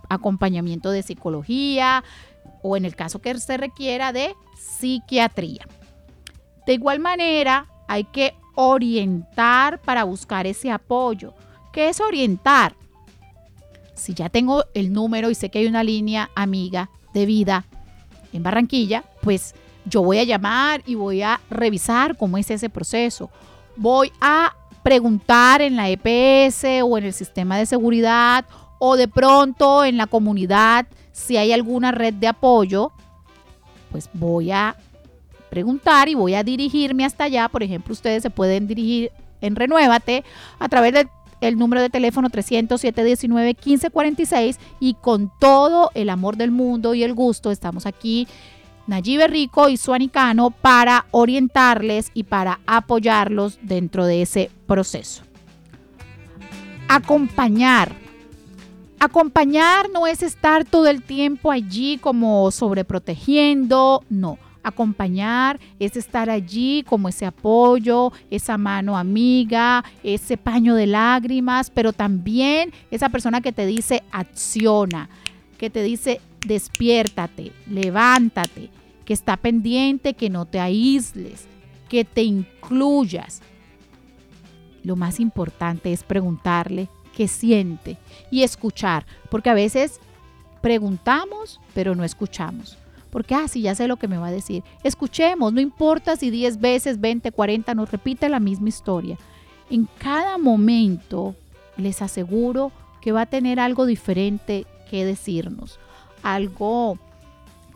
acompañamiento 0.10 0.92
de 0.92 1.02
psicología 1.02 2.04
o 2.62 2.78
en 2.78 2.86
el 2.86 2.96
caso 2.96 3.20
que 3.20 3.36
se 3.40 3.58
requiera 3.58 4.14
de 4.14 4.36
psiquiatría. 4.60 5.68
De 6.68 6.74
igual 6.74 7.00
manera, 7.00 7.66
hay 7.88 8.04
que 8.04 8.36
orientar 8.56 9.80
para 9.82 10.04
buscar 10.04 10.48
ese 10.48 10.72
apoyo. 10.72 11.34
¿Qué 11.72 11.90
es 11.90 12.00
orientar? 12.02 12.76
Si 13.96 14.14
ya 14.14 14.30
tengo 14.30 14.66
el 14.74 14.92
número 14.92 15.30
y 15.30 15.36
sé 15.36 15.50
que 15.50 15.60
hay 15.60 15.68
una 15.68 15.84
línea 15.84 16.30
amiga 16.36 16.90
de 17.14 17.26
vida 17.26 17.66
en 18.34 18.44
Barranquilla, 18.44 19.04
pues 19.22 19.54
yo 19.86 20.02
voy 20.02 20.20
a 20.20 20.24
llamar 20.24 20.82
y 20.86 20.96
voy 20.96 21.22
a 21.22 21.40
revisar 21.50 22.18
cómo 22.18 22.38
es 22.38 22.50
ese 22.52 22.70
proceso. 22.70 23.30
Voy 23.76 24.12
a 24.22 24.56
preguntar 24.84 25.62
en 25.62 25.76
la 25.76 25.90
EPS 25.90 26.84
o 26.84 26.98
en 26.98 27.06
el 27.06 27.14
sistema 27.14 27.58
de 27.58 27.66
seguridad 27.66 28.46
o 28.80 28.96
de 28.96 29.08
pronto 29.08 29.86
en 29.86 29.98
la 29.98 30.08
comunidad 30.08 30.88
si 31.12 31.38
hay 31.38 31.54
alguna 31.54 31.92
red 31.92 32.14
de 32.16 32.28
apoyo, 32.28 32.92
pues 33.92 34.10
voy 34.14 34.52
a 34.52 34.76
preguntar 35.52 36.08
y 36.08 36.16
voy 36.16 36.34
a 36.34 36.44
dirigirme 36.44 37.06
hasta 37.06 37.26
allá. 37.26 37.50
Por 37.50 37.62
ejemplo, 37.62 37.92
ustedes 37.92 38.24
se 38.24 38.32
pueden 38.32 38.66
dirigir 38.66 39.12
en 39.42 39.56
Renuévate 39.56 40.24
a 40.58 40.70
través 40.70 40.94
del 41.42 41.58
número 41.58 41.82
de 41.82 41.90
teléfono 41.90 42.30
307 42.30 43.04
1546 43.04 44.60
y 44.80 44.94
con 44.96 45.32
todo 45.40 45.92
el 45.94 46.10
amor 46.10 46.38
del 46.38 46.52
mundo 46.52 46.96
y 46.96 47.04
el 47.04 47.14
gusto 47.14 47.52
estamos 47.52 47.86
aquí 47.86 48.28
Nayibe 48.88 49.28
Rico 49.28 49.68
y 49.70 49.78
Suanicano 49.78 50.52
para 50.52 51.06
orientarles 51.12 52.12
y 52.14 52.24
para 52.24 52.62
apoyarlos 52.66 53.60
dentro 53.62 54.06
de 54.06 54.22
ese 54.22 54.50
proceso. 54.66 55.24
Acompañar. 56.88 57.94
Acompañar 59.00 59.90
no 59.90 60.08
es 60.08 60.24
estar 60.24 60.64
todo 60.64 60.88
el 60.88 61.04
tiempo 61.04 61.52
allí 61.52 61.98
como 61.98 62.52
sobreprotegiendo, 62.52 64.04
no 64.10 64.38
Acompañar 64.64 65.60
es 65.80 65.98
estar 65.98 66.30
allí 66.30 66.84
como 66.84 67.10
ese 67.10 67.26
apoyo, 67.26 68.12
esa 68.30 68.58
mano 68.58 68.98
amiga, 68.98 69.84
ese 70.04 70.38
paño 70.38 70.76
de 70.76 70.88
lágrimas, 70.88 71.70
pero 71.70 71.94
también 71.94 72.72
esa 72.92 73.10
persona 73.10 73.42
que 73.42 73.52
te 73.52 73.66
dice 73.66 74.04
acciona, 74.12 75.10
que 75.58 75.70
te 75.70 75.82
dice 75.82 76.22
despiértate, 76.46 77.52
levántate, 77.68 78.70
que 79.06 79.14
está 79.14 79.38
pendiente, 79.38 80.14
que 80.14 80.30
no 80.30 80.46
te 80.46 80.60
aísles, 80.60 81.46
que 81.90 82.06
te 82.06 82.24
incluyas. 82.24 83.42
Lo 84.84 84.96
más 84.96 85.20
importante 85.20 85.92
es 85.92 86.04
preguntarle 86.04 86.90
qué 87.16 87.28
siente 87.28 87.98
y 88.32 88.44
escuchar, 88.44 89.06
porque 89.30 89.50
a 89.50 89.56
veces 89.56 90.00
preguntamos, 90.62 91.60
pero 91.74 91.96
no 91.96 92.04
escuchamos. 92.04 92.78
Porque, 93.12 93.36
ah, 93.36 93.48
sí, 93.48 93.62
ya 93.62 93.76
sé 93.76 93.88
lo 93.88 93.98
que 93.98 94.08
me 94.08 94.18
va 94.18 94.28
a 94.28 94.32
decir. 94.32 94.64
Escuchemos, 94.84 95.54
no 95.54 95.62
importa 95.62 96.16
si 96.16 96.30
10 96.30 96.60
veces, 96.60 97.00
20, 97.00 97.32
40 97.32 97.76
nos 97.76 97.92
repite 97.92 98.30
la 98.30 98.40
misma 98.40 98.70
historia. 98.70 99.18
En 99.70 99.88
cada 100.00 100.38
momento 100.38 101.36
les 101.78 102.02
aseguro 102.02 102.72
que 103.02 103.12
va 103.12 103.22
a 103.22 103.26
tener 103.26 103.60
algo 103.60 103.86
diferente 103.86 104.66
que 104.90 105.06
decirnos, 105.06 105.80
algo 106.24 106.98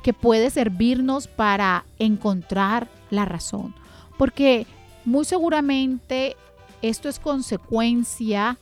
que 0.04 0.13
puede 0.13 0.50
servirnos 0.50 1.28
para 1.28 1.86
encontrar 2.00 2.88
la 3.10 3.26
razón. 3.26 3.76
Porque 4.17 4.65
muy 5.04 5.26
seguramente 5.26 6.38
esto 6.82 7.10
es 7.10 7.19
consecuencia 7.19 8.58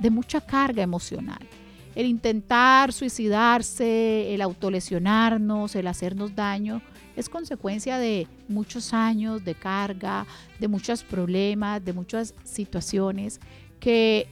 de 0.00 0.10
mucha 0.10 0.40
carga 0.40 0.82
emocional 0.82 1.46
el 1.94 2.06
intentar 2.06 2.92
suicidarse, 2.92 4.34
el 4.34 4.42
autolesionarnos, 4.42 5.74
el 5.76 5.86
hacernos 5.86 6.34
daño, 6.34 6.82
es 7.16 7.28
consecuencia 7.28 7.98
de 7.98 8.26
muchos 8.48 8.92
años 8.92 9.44
de 9.44 9.54
carga, 9.54 10.26
de 10.58 10.68
muchos 10.68 11.04
problemas, 11.04 11.84
de 11.84 11.92
muchas 11.92 12.34
situaciones 12.42 13.40
que 13.78 14.26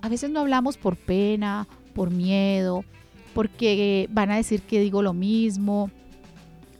a 0.00 0.08
veces 0.08 0.30
no 0.30 0.40
hablamos 0.40 0.76
por 0.76 0.96
pena, 0.96 1.68
por 1.94 2.10
miedo, 2.10 2.84
porque 3.34 4.08
van 4.10 4.30
a 4.30 4.36
decir 4.36 4.62
que 4.62 4.80
digo 4.80 5.02
lo 5.02 5.12
mismo, 5.12 5.90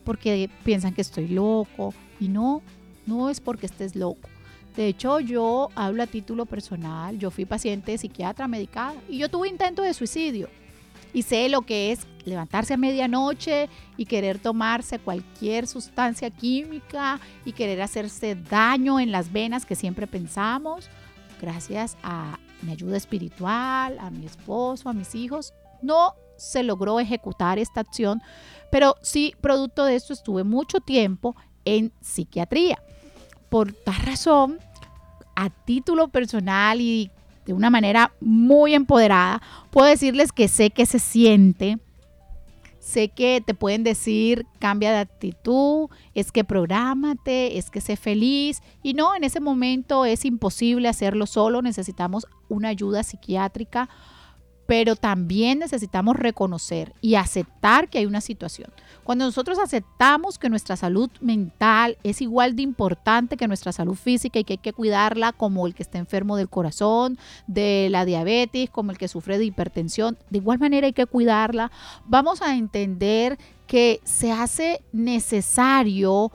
porque 0.05 0.51
piensan 0.65 0.95
que 0.95 1.01
estoy 1.01 1.29
loco. 1.29 1.95
Y 2.21 2.29
no, 2.29 2.63
no 3.07 3.31
es 3.31 3.41
porque 3.41 3.67
estés 3.67 3.97
loco. 3.97 4.29
De 4.77 4.89
hecho, 4.89 5.21
yo 5.21 5.69
hablo 5.77 6.03
a 6.03 6.07
título 6.07 6.47
personal, 6.47 7.17
yo 7.19 7.31
fui 7.31 7.45
paciente 7.45 7.97
psiquiatra 7.97 8.49
medicada 8.49 8.95
y 9.09 9.19
yo 9.19 9.29
tuve 9.29 9.49
intento 9.49 9.83
de 9.83 9.95
suicidio. 9.95 10.49
Y 11.13 11.23
sé 11.23 11.49
lo 11.49 11.63
que 11.63 11.93
es 11.93 12.09
levantarse 12.25 12.75
a 12.75 12.77
medianoche 12.77 13.69
y 13.97 14.07
querer 14.07 14.41
tomarse 14.41 14.99
cualquier 14.99 15.69
sustancia 15.69 16.29
química 16.31 17.21
y 17.45 17.53
querer 17.53 17.83
hacerse 17.83 18.35
daño 18.35 18.99
en 18.99 19.13
las 19.13 19.33
venas 19.33 19.65
que 19.65 19.77
siempre 19.77 20.09
pensamos. 20.09 20.91
Gracias 21.41 21.97
a 22.03 22.41
mi 22.63 22.73
ayuda 22.73 22.97
espiritual, 22.97 23.97
a 24.01 24.11
mi 24.11 24.27
esposo, 24.27 24.89
a 24.89 24.93
mis 24.93 25.15
hijos, 25.15 25.55
no 25.83 26.15
se 26.37 26.65
logró 26.65 26.99
ejecutar 26.99 27.61
esta 27.61 27.81
acción, 27.81 28.21
pero 28.73 28.97
sí, 29.03 29.35
producto 29.41 29.85
de 29.85 29.95
esto, 29.95 30.13
estuve 30.13 30.43
mucho 30.43 30.81
tiempo 30.81 31.37
en 31.65 31.93
psiquiatría 32.01 32.83
por 33.55 33.73
tal 33.73 33.95
razón, 34.03 34.59
a 35.37 35.49
título 35.49 36.09
personal 36.09 36.81
y 36.81 37.13
de 37.47 37.53
una 37.53 37.71
manera 37.71 38.13
muy 38.21 38.75
empoderada, 38.75 39.41
puedo 39.71 39.87
decirles 39.87 40.33
que 40.33 40.49
sé 40.49 40.71
que 40.71 40.87
se 40.87 40.99
siente. 40.99 41.79
Sé 42.81 43.11
que 43.11 43.41
te 43.47 43.55
pueden 43.55 43.85
decir 43.85 44.45
cambia 44.59 44.91
de 44.91 44.99
actitud, 44.99 45.89
es 46.15 46.33
que 46.33 46.43
prográmate, 46.43 47.57
es 47.57 47.71
que 47.71 47.81
sé 47.81 47.95
feliz. 47.95 48.61
Y 48.83 48.95
no, 48.95 49.15
en 49.15 49.23
ese 49.23 49.39
momento 49.39 50.05
es 50.05 50.25
imposible 50.25 50.89
hacerlo 50.89 51.25
solo, 51.25 51.63
necesitamos 51.63 52.27
una 52.49 52.71
ayuda 52.71 53.05
psiquiátrica 53.05 53.89
pero 54.67 54.97
también 54.97 55.59
necesitamos 55.59 56.17
reconocer 56.17 56.95
y 57.01 57.17
aceptar 57.17 57.89
que 57.89 57.99
hay 57.99 58.07
una 58.07 58.21
situación. 58.21 58.71
Cuando 59.03 59.27
nosotros 59.27 59.59
aceptamos 59.59 60.39
que 60.39 60.49
nuestra 60.49 60.77
salud 60.77 61.11
mental 61.21 61.99
es 62.03 62.23
igual 62.23 62.57
de 62.57 62.63
importante 62.63 63.37
que 63.37 63.47
nuestra 63.47 63.73
salud 63.73 63.95
física 63.95 64.39
y 64.39 64.45
que 64.45 64.55
hay 64.55 64.59
que 64.59 64.73
cuidarla 64.73 65.33
como 65.33 65.67
el 65.67 65.75
que 65.75 65.83
está 65.83 65.99
enfermo 65.99 66.37
del 66.37 66.49
corazón, 66.49 67.19
de 67.47 67.89
la 67.91 68.07
diabetes, 68.07 68.71
como 68.71 68.91
el 68.91 68.99
que 68.99 69.09
sufre 69.09 69.37
de 69.37 69.45
hipertensión, 69.45 70.17
de 70.31 70.39
igual 70.39 70.59
manera 70.59 70.87
hay 70.87 70.95
que 70.95 71.07
cuidarla, 71.07 71.71
vamos 72.07 72.41
a 72.41 72.57
entender 72.57 73.39
que 73.67 74.01
se 74.05 74.33
hace 74.33 74.83
necesario 74.93 76.33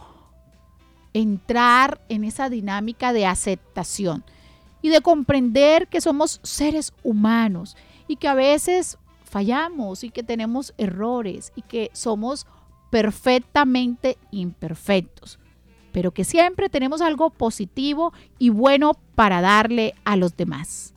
entrar 1.14 2.02
en 2.10 2.24
esa 2.24 2.50
dinámica 2.50 3.14
de 3.14 3.26
aceptación 3.26 4.24
y 4.82 4.90
de 4.90 5.02
comprender 5.02 5.88
que 5.88 6.02
somos 6.02 6.40
seres 6.44 6.94
humanos 7.04 7.76
y 8.10 8.18
que 8.18 8.28
a 8.28 8.34
veces 8.34 8.98
fallamos 9.24 10.04
y 10.04 10.10
que 10.10 10.24
tenemos 10.24 10.74
errores 10.78 11.54
y 11.56 11.62
que 11.62 11.92
somos 11.94 12.48
perfectamente 12.90 14.18
imperfectos, 14.32 15.40
pero 15.92 16.12
que 16.12 16.24
siempre 16.24 16.70
tenemos 16.70 17.02
algo 17.02 17.30
positivo 17.30 18.12
y 18.40 18.50
bueno 18.50 18.94
para 19.14 19.42
darle 19.42 19.94
a 20.04 20.16
los 20.16 20.36
demás. 20.36 20.96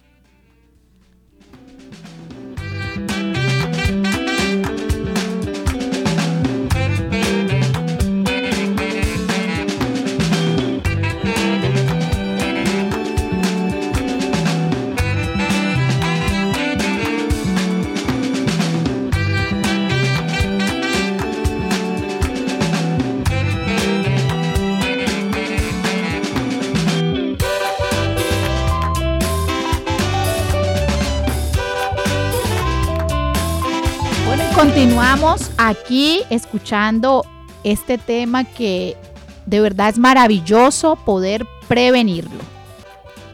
Continuamos 34.63 35.51
aquí 35.59 36.21
escuchando 36.31 37.25
este 37.65 37.99
tema 37.99 38.45
que 38.45 38.97
de 39.45 39.61
verdad 39.61 39.89
es 39.89 39.99
maravilloso 39.99 40.95
poder 40.95 41.45
prevenirlo. 41.67 42.39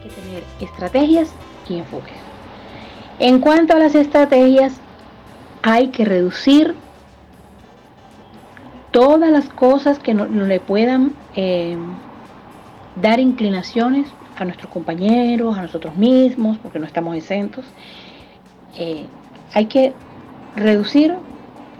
Hay 0.01 0.09
que 0.09 0.15
tener 0.21 0.43
estrategias 0.59 1.29
y 1.69 1.77
enfoques. 1.77 2.15
En 3.19 3.41
cuanto 3.41 3.75
a 3.75 3.77
las 3.77 3.93
estrategias, 3.93 4.73
hay 5.61 5.89
que 5.89 6.03
reducir 6.03 6.73
todas 8.89 9.29
las 9.29 9.49
cosas 9.49 9.99
que 9.99 10.15
no, 10.15 10.25
le 10.25 10.59
puedan 10.59 11.13
eh, 11.35 11.77
dar 12.99 13.19
inclinaciones 13.19 14.07
a 14.35 14.45
nuestros 14.45 14.71
compañeros, 14.71 15.59
a 15.59 15.61
nosotros 15.61 15.95
mismos, 15.95 16.57
porque 16.57 16.79
no 16.79 16.87
estamos 16.87 17.15
exentos. 17.15 17.65
Eh, 18.79 19.05
hay 19.53 19.67
que 19.67 19.93
reducir 20.55 21.15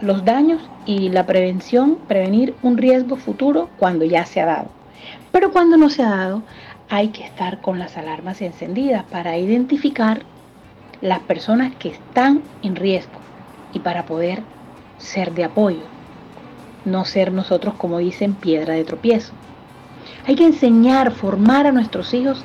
los 0.00 0.24
daños 0.24 0.62
y 0.86 1.10
la 1.10 1.26
prevención, 1.26 1.98
prevenir 2.08 2.54
un 2.62 2.78
riesgo 2.78 3.16
futuro 3.16 3.68
cuando 3.78 4.04
ya 4.04 4.24
se 4.24 4.40
ha 4.40 4.46
dado. 4.46 4.68
Pero 5.32 5.52
cuando 5.52 5.76
no 5.76 5.90
se 5.90 6.02
ha 6.02 6.10
dado, 6.10 6.42
hay 6.88 7.08
que 7.08 7.24
estar 7.24 7.60
con 7.60 7.78
las 7.78 7.96
alarmas 7.96 8.40
encendidas 8.42 9.04
para 9.04 9.36
identificar 9.38 10.22
las 11.00 11.20
personas 11.20 11.74
que 11.76 11.90
están 11.90 12.42
en 12.62 12.76
riesgo 12.76 13.20
y 13.72 13.78
para 13.78 14.06
poder 14.06 14.42
ser 14.98 15.32
de 15.32 15.44
apoyo, 15.44 15.82
no 16.84 17.04
ser 17.04 17.32
nosotros, 17.32 17.74
como 17.74 17.98
dicen, 17.98 18.34
piedra 18.34 18.74
de 18.74 18.84
tropiezo. 18.84 19.32
Hay 20.26 20.34
que 20.34 20.44
enseñar, 20.44 21.12
formar 21.12 21.66
a 21.66 21.72
nuestros 21.72 22.12
hijos 22.12 22.44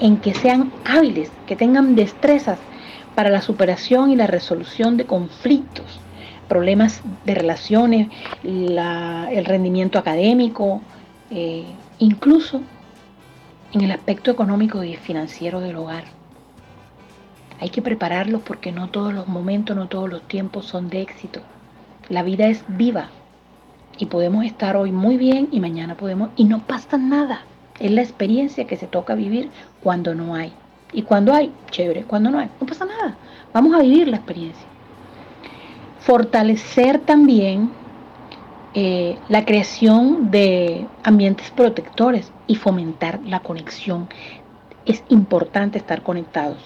en 0.00 0.18
que 0.18 0.34
sean 0.34 0.70
hábiles, 0.84 1.30
que 1.46 1.56
tengan 1.56 1.96
destrezas 1.96 2.58
para 3.18 3.30
la 3.30 3.42
superación 3.42 4.12
y 4.12 4.14
la 4.14 4.28
resolución 4.28 4.96
de 4.96 5.04
conflictos, 5.04 5.98
problemas 6.46 7.02
de 7.24 7.34
relaciones, 7.34 8.06
el 8.44 9.44
rendimiento 9.44 9.98
académico, 9.98 10.82
eh, 11.28 11.64
incluso 11.98 12.60
en 13.72 13.80
el 13.80 13.90
aspecto 13.90 14.30
económico 14.30 14.84
y 14.84 14.94
financiero 14.94 15.58
del 15.58 15.74
hogar. 15.74 16.04
Hay 17.58 17.70
que 17.70 17.82
prepararlos 17.82 18.42
porque 18.42 18.70
no 18.70 18.88
todos 18.88 19.12
los 19.12 19.26
momentos, 19.26 19.76
no 19.76 19.88
todos 19.88 20.08
los 20.08 20.22
tiempos 20.28 20.66
son 20.66 20.88
de 20.88 21.02
éxito. 21.02 21.40
La 22.08 22.22
vida 22.22 22.46
es 22.46 22.62
viva 22.68 23.08
y 23.98 24.06
podemos 24.06 24.44
estar 24.44 24.76
hoy 24.76 24.92
muy 24.92 25.16
bien 25.16 25.48
y 25.50 25.58
mañana 25.58 25.96
podemos 25.96 26.30
y 26.36 26.44
no 26.44 26.60
pasa 26.60 26.98
nada. 26.98 27.40
Es 27.80 27.90
la 27.90 28.02
experiencia 28.02 28.68
que 28.68 28.76
se 28.76 28.86
toca 28.86 29.16
vivir 29.16 29.50
cuando 29.82 30.14
no 30.14 30.36
hay. 30.36 30.52
Y 30.92 31.02
cuando 31.02 31.34
hay, 31.34 31.52
chévere, 31.70 32.04
cuando 32.04 32.30
no 32.30 32.38
hay, 32.38 32.48
no 32.60 32.66
pasa 32.66 32.84
nada. 32.84 33.16
Vamos 33.52 33.74
a 33.74 33.82
vivir 33.82 34.08
la 34.08 34.16
experiencia. 34.16 34.66
Fortalecer 36.00 37.00
también 37.00 37.70
eh, 38.74 39.18
la 39.28 39.44
creación 39.44 40.30
de 40.30 40.86
ambientes 41.02 41.50
protectores 41.50 42.32
y 42.46 42.56
fomentar 42.56 43.20
la 43.24 43.40
conexión. 43.40 44.08
Es 44.86 45.02
importante 45.08 45.78
estar 45.78 46.02
conectados 46.02 46.58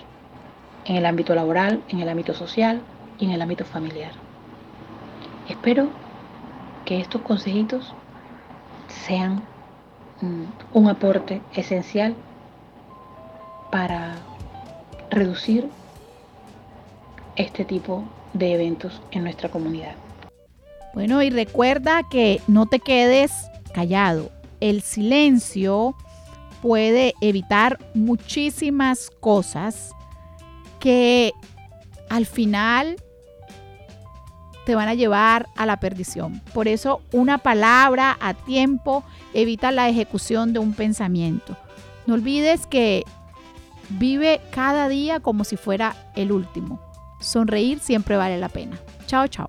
en 0.85 0.97
el 0.97 1.07
ámbito 1.07 1.35
laboral, 1.35 1.83
en 1.89 2.01
el 2.01 2.09
ámbito 2.09 2.35
social 2.35 2.81
y 3.19 3.27
en 3.27 3.31
el 3.33 3.43
ámbito 3.43 3.65
familiar. 3.65 4.13
Espero 5.49 5.89
que 6.85 7.01
estos 7.01 7.23
consejitos 7.23 7.95
sean 8.89 9.43
mm, 10.21 10.45
un 10.75 10.89
aporte 10.89 11.41
esencial 11.55 12.15
para 13.73 14.17
reducir 15.11 15.67
este 17.37 17.65
tipo 17.65 18.05
de 18.35 18.53
eventos 18.53 19.01
en 19.13 19.25
nuestra 19.25 19.49
comunidad. 19.49 19.95
Bueno, 20.93 21.23
y 21.23 21.31
recuerda 21.31 22.03
que 22.11 22.43
no 22.47 22.67
te 22.67 22.81
quedes 22.81 23.33
callado. 23.73 24.31
El 24.61 24.83
silencio 24.83 25.97
puede 26.61 27.15
evitar 27.23 27.79
muchísimas 27.95 29.09
cosas 29.21 29.93
que 30.79 31.33
al 32.11 32.27
final 32.27 32.97
te 34.67 34.75
van 34.75 34.89
a 34.89 34.95
llevar 34.95 35.49
a 35.57 35.65
la 35.65 35.81
perdición. 35.81 36.43
Por 36.53 36.69
eso 36.69 37.01
una 37.11 37.39
palabra 37.39 38.19
a 38.21 38.35
tiempo 38.35 39.03
evita 39.33 39.73
la 39.73 39.89
ejecución 39.89 40.53
de 40.53 40.59
un 40.59 40.75
pensamiento. 40.75 41.57
No 42.07 42.13
olvides 42.13 42.67
que 42.67 43.05
vive 43.99 44.41
cada 44.51 44.89
día 44.89 45.21
como 45.21 45.45
si 45.45 45.57
fuera 45.57 45.95
el 46.15 46.33
último. 46.33 46.81
Sonreír 47.21 47.79
siempre 47.81 48.17
vale 48.17 48.39
la 48.39 48.49
pena. 48.49 48.79
Chao, 49.07 49.27
chao. 49.29 49.49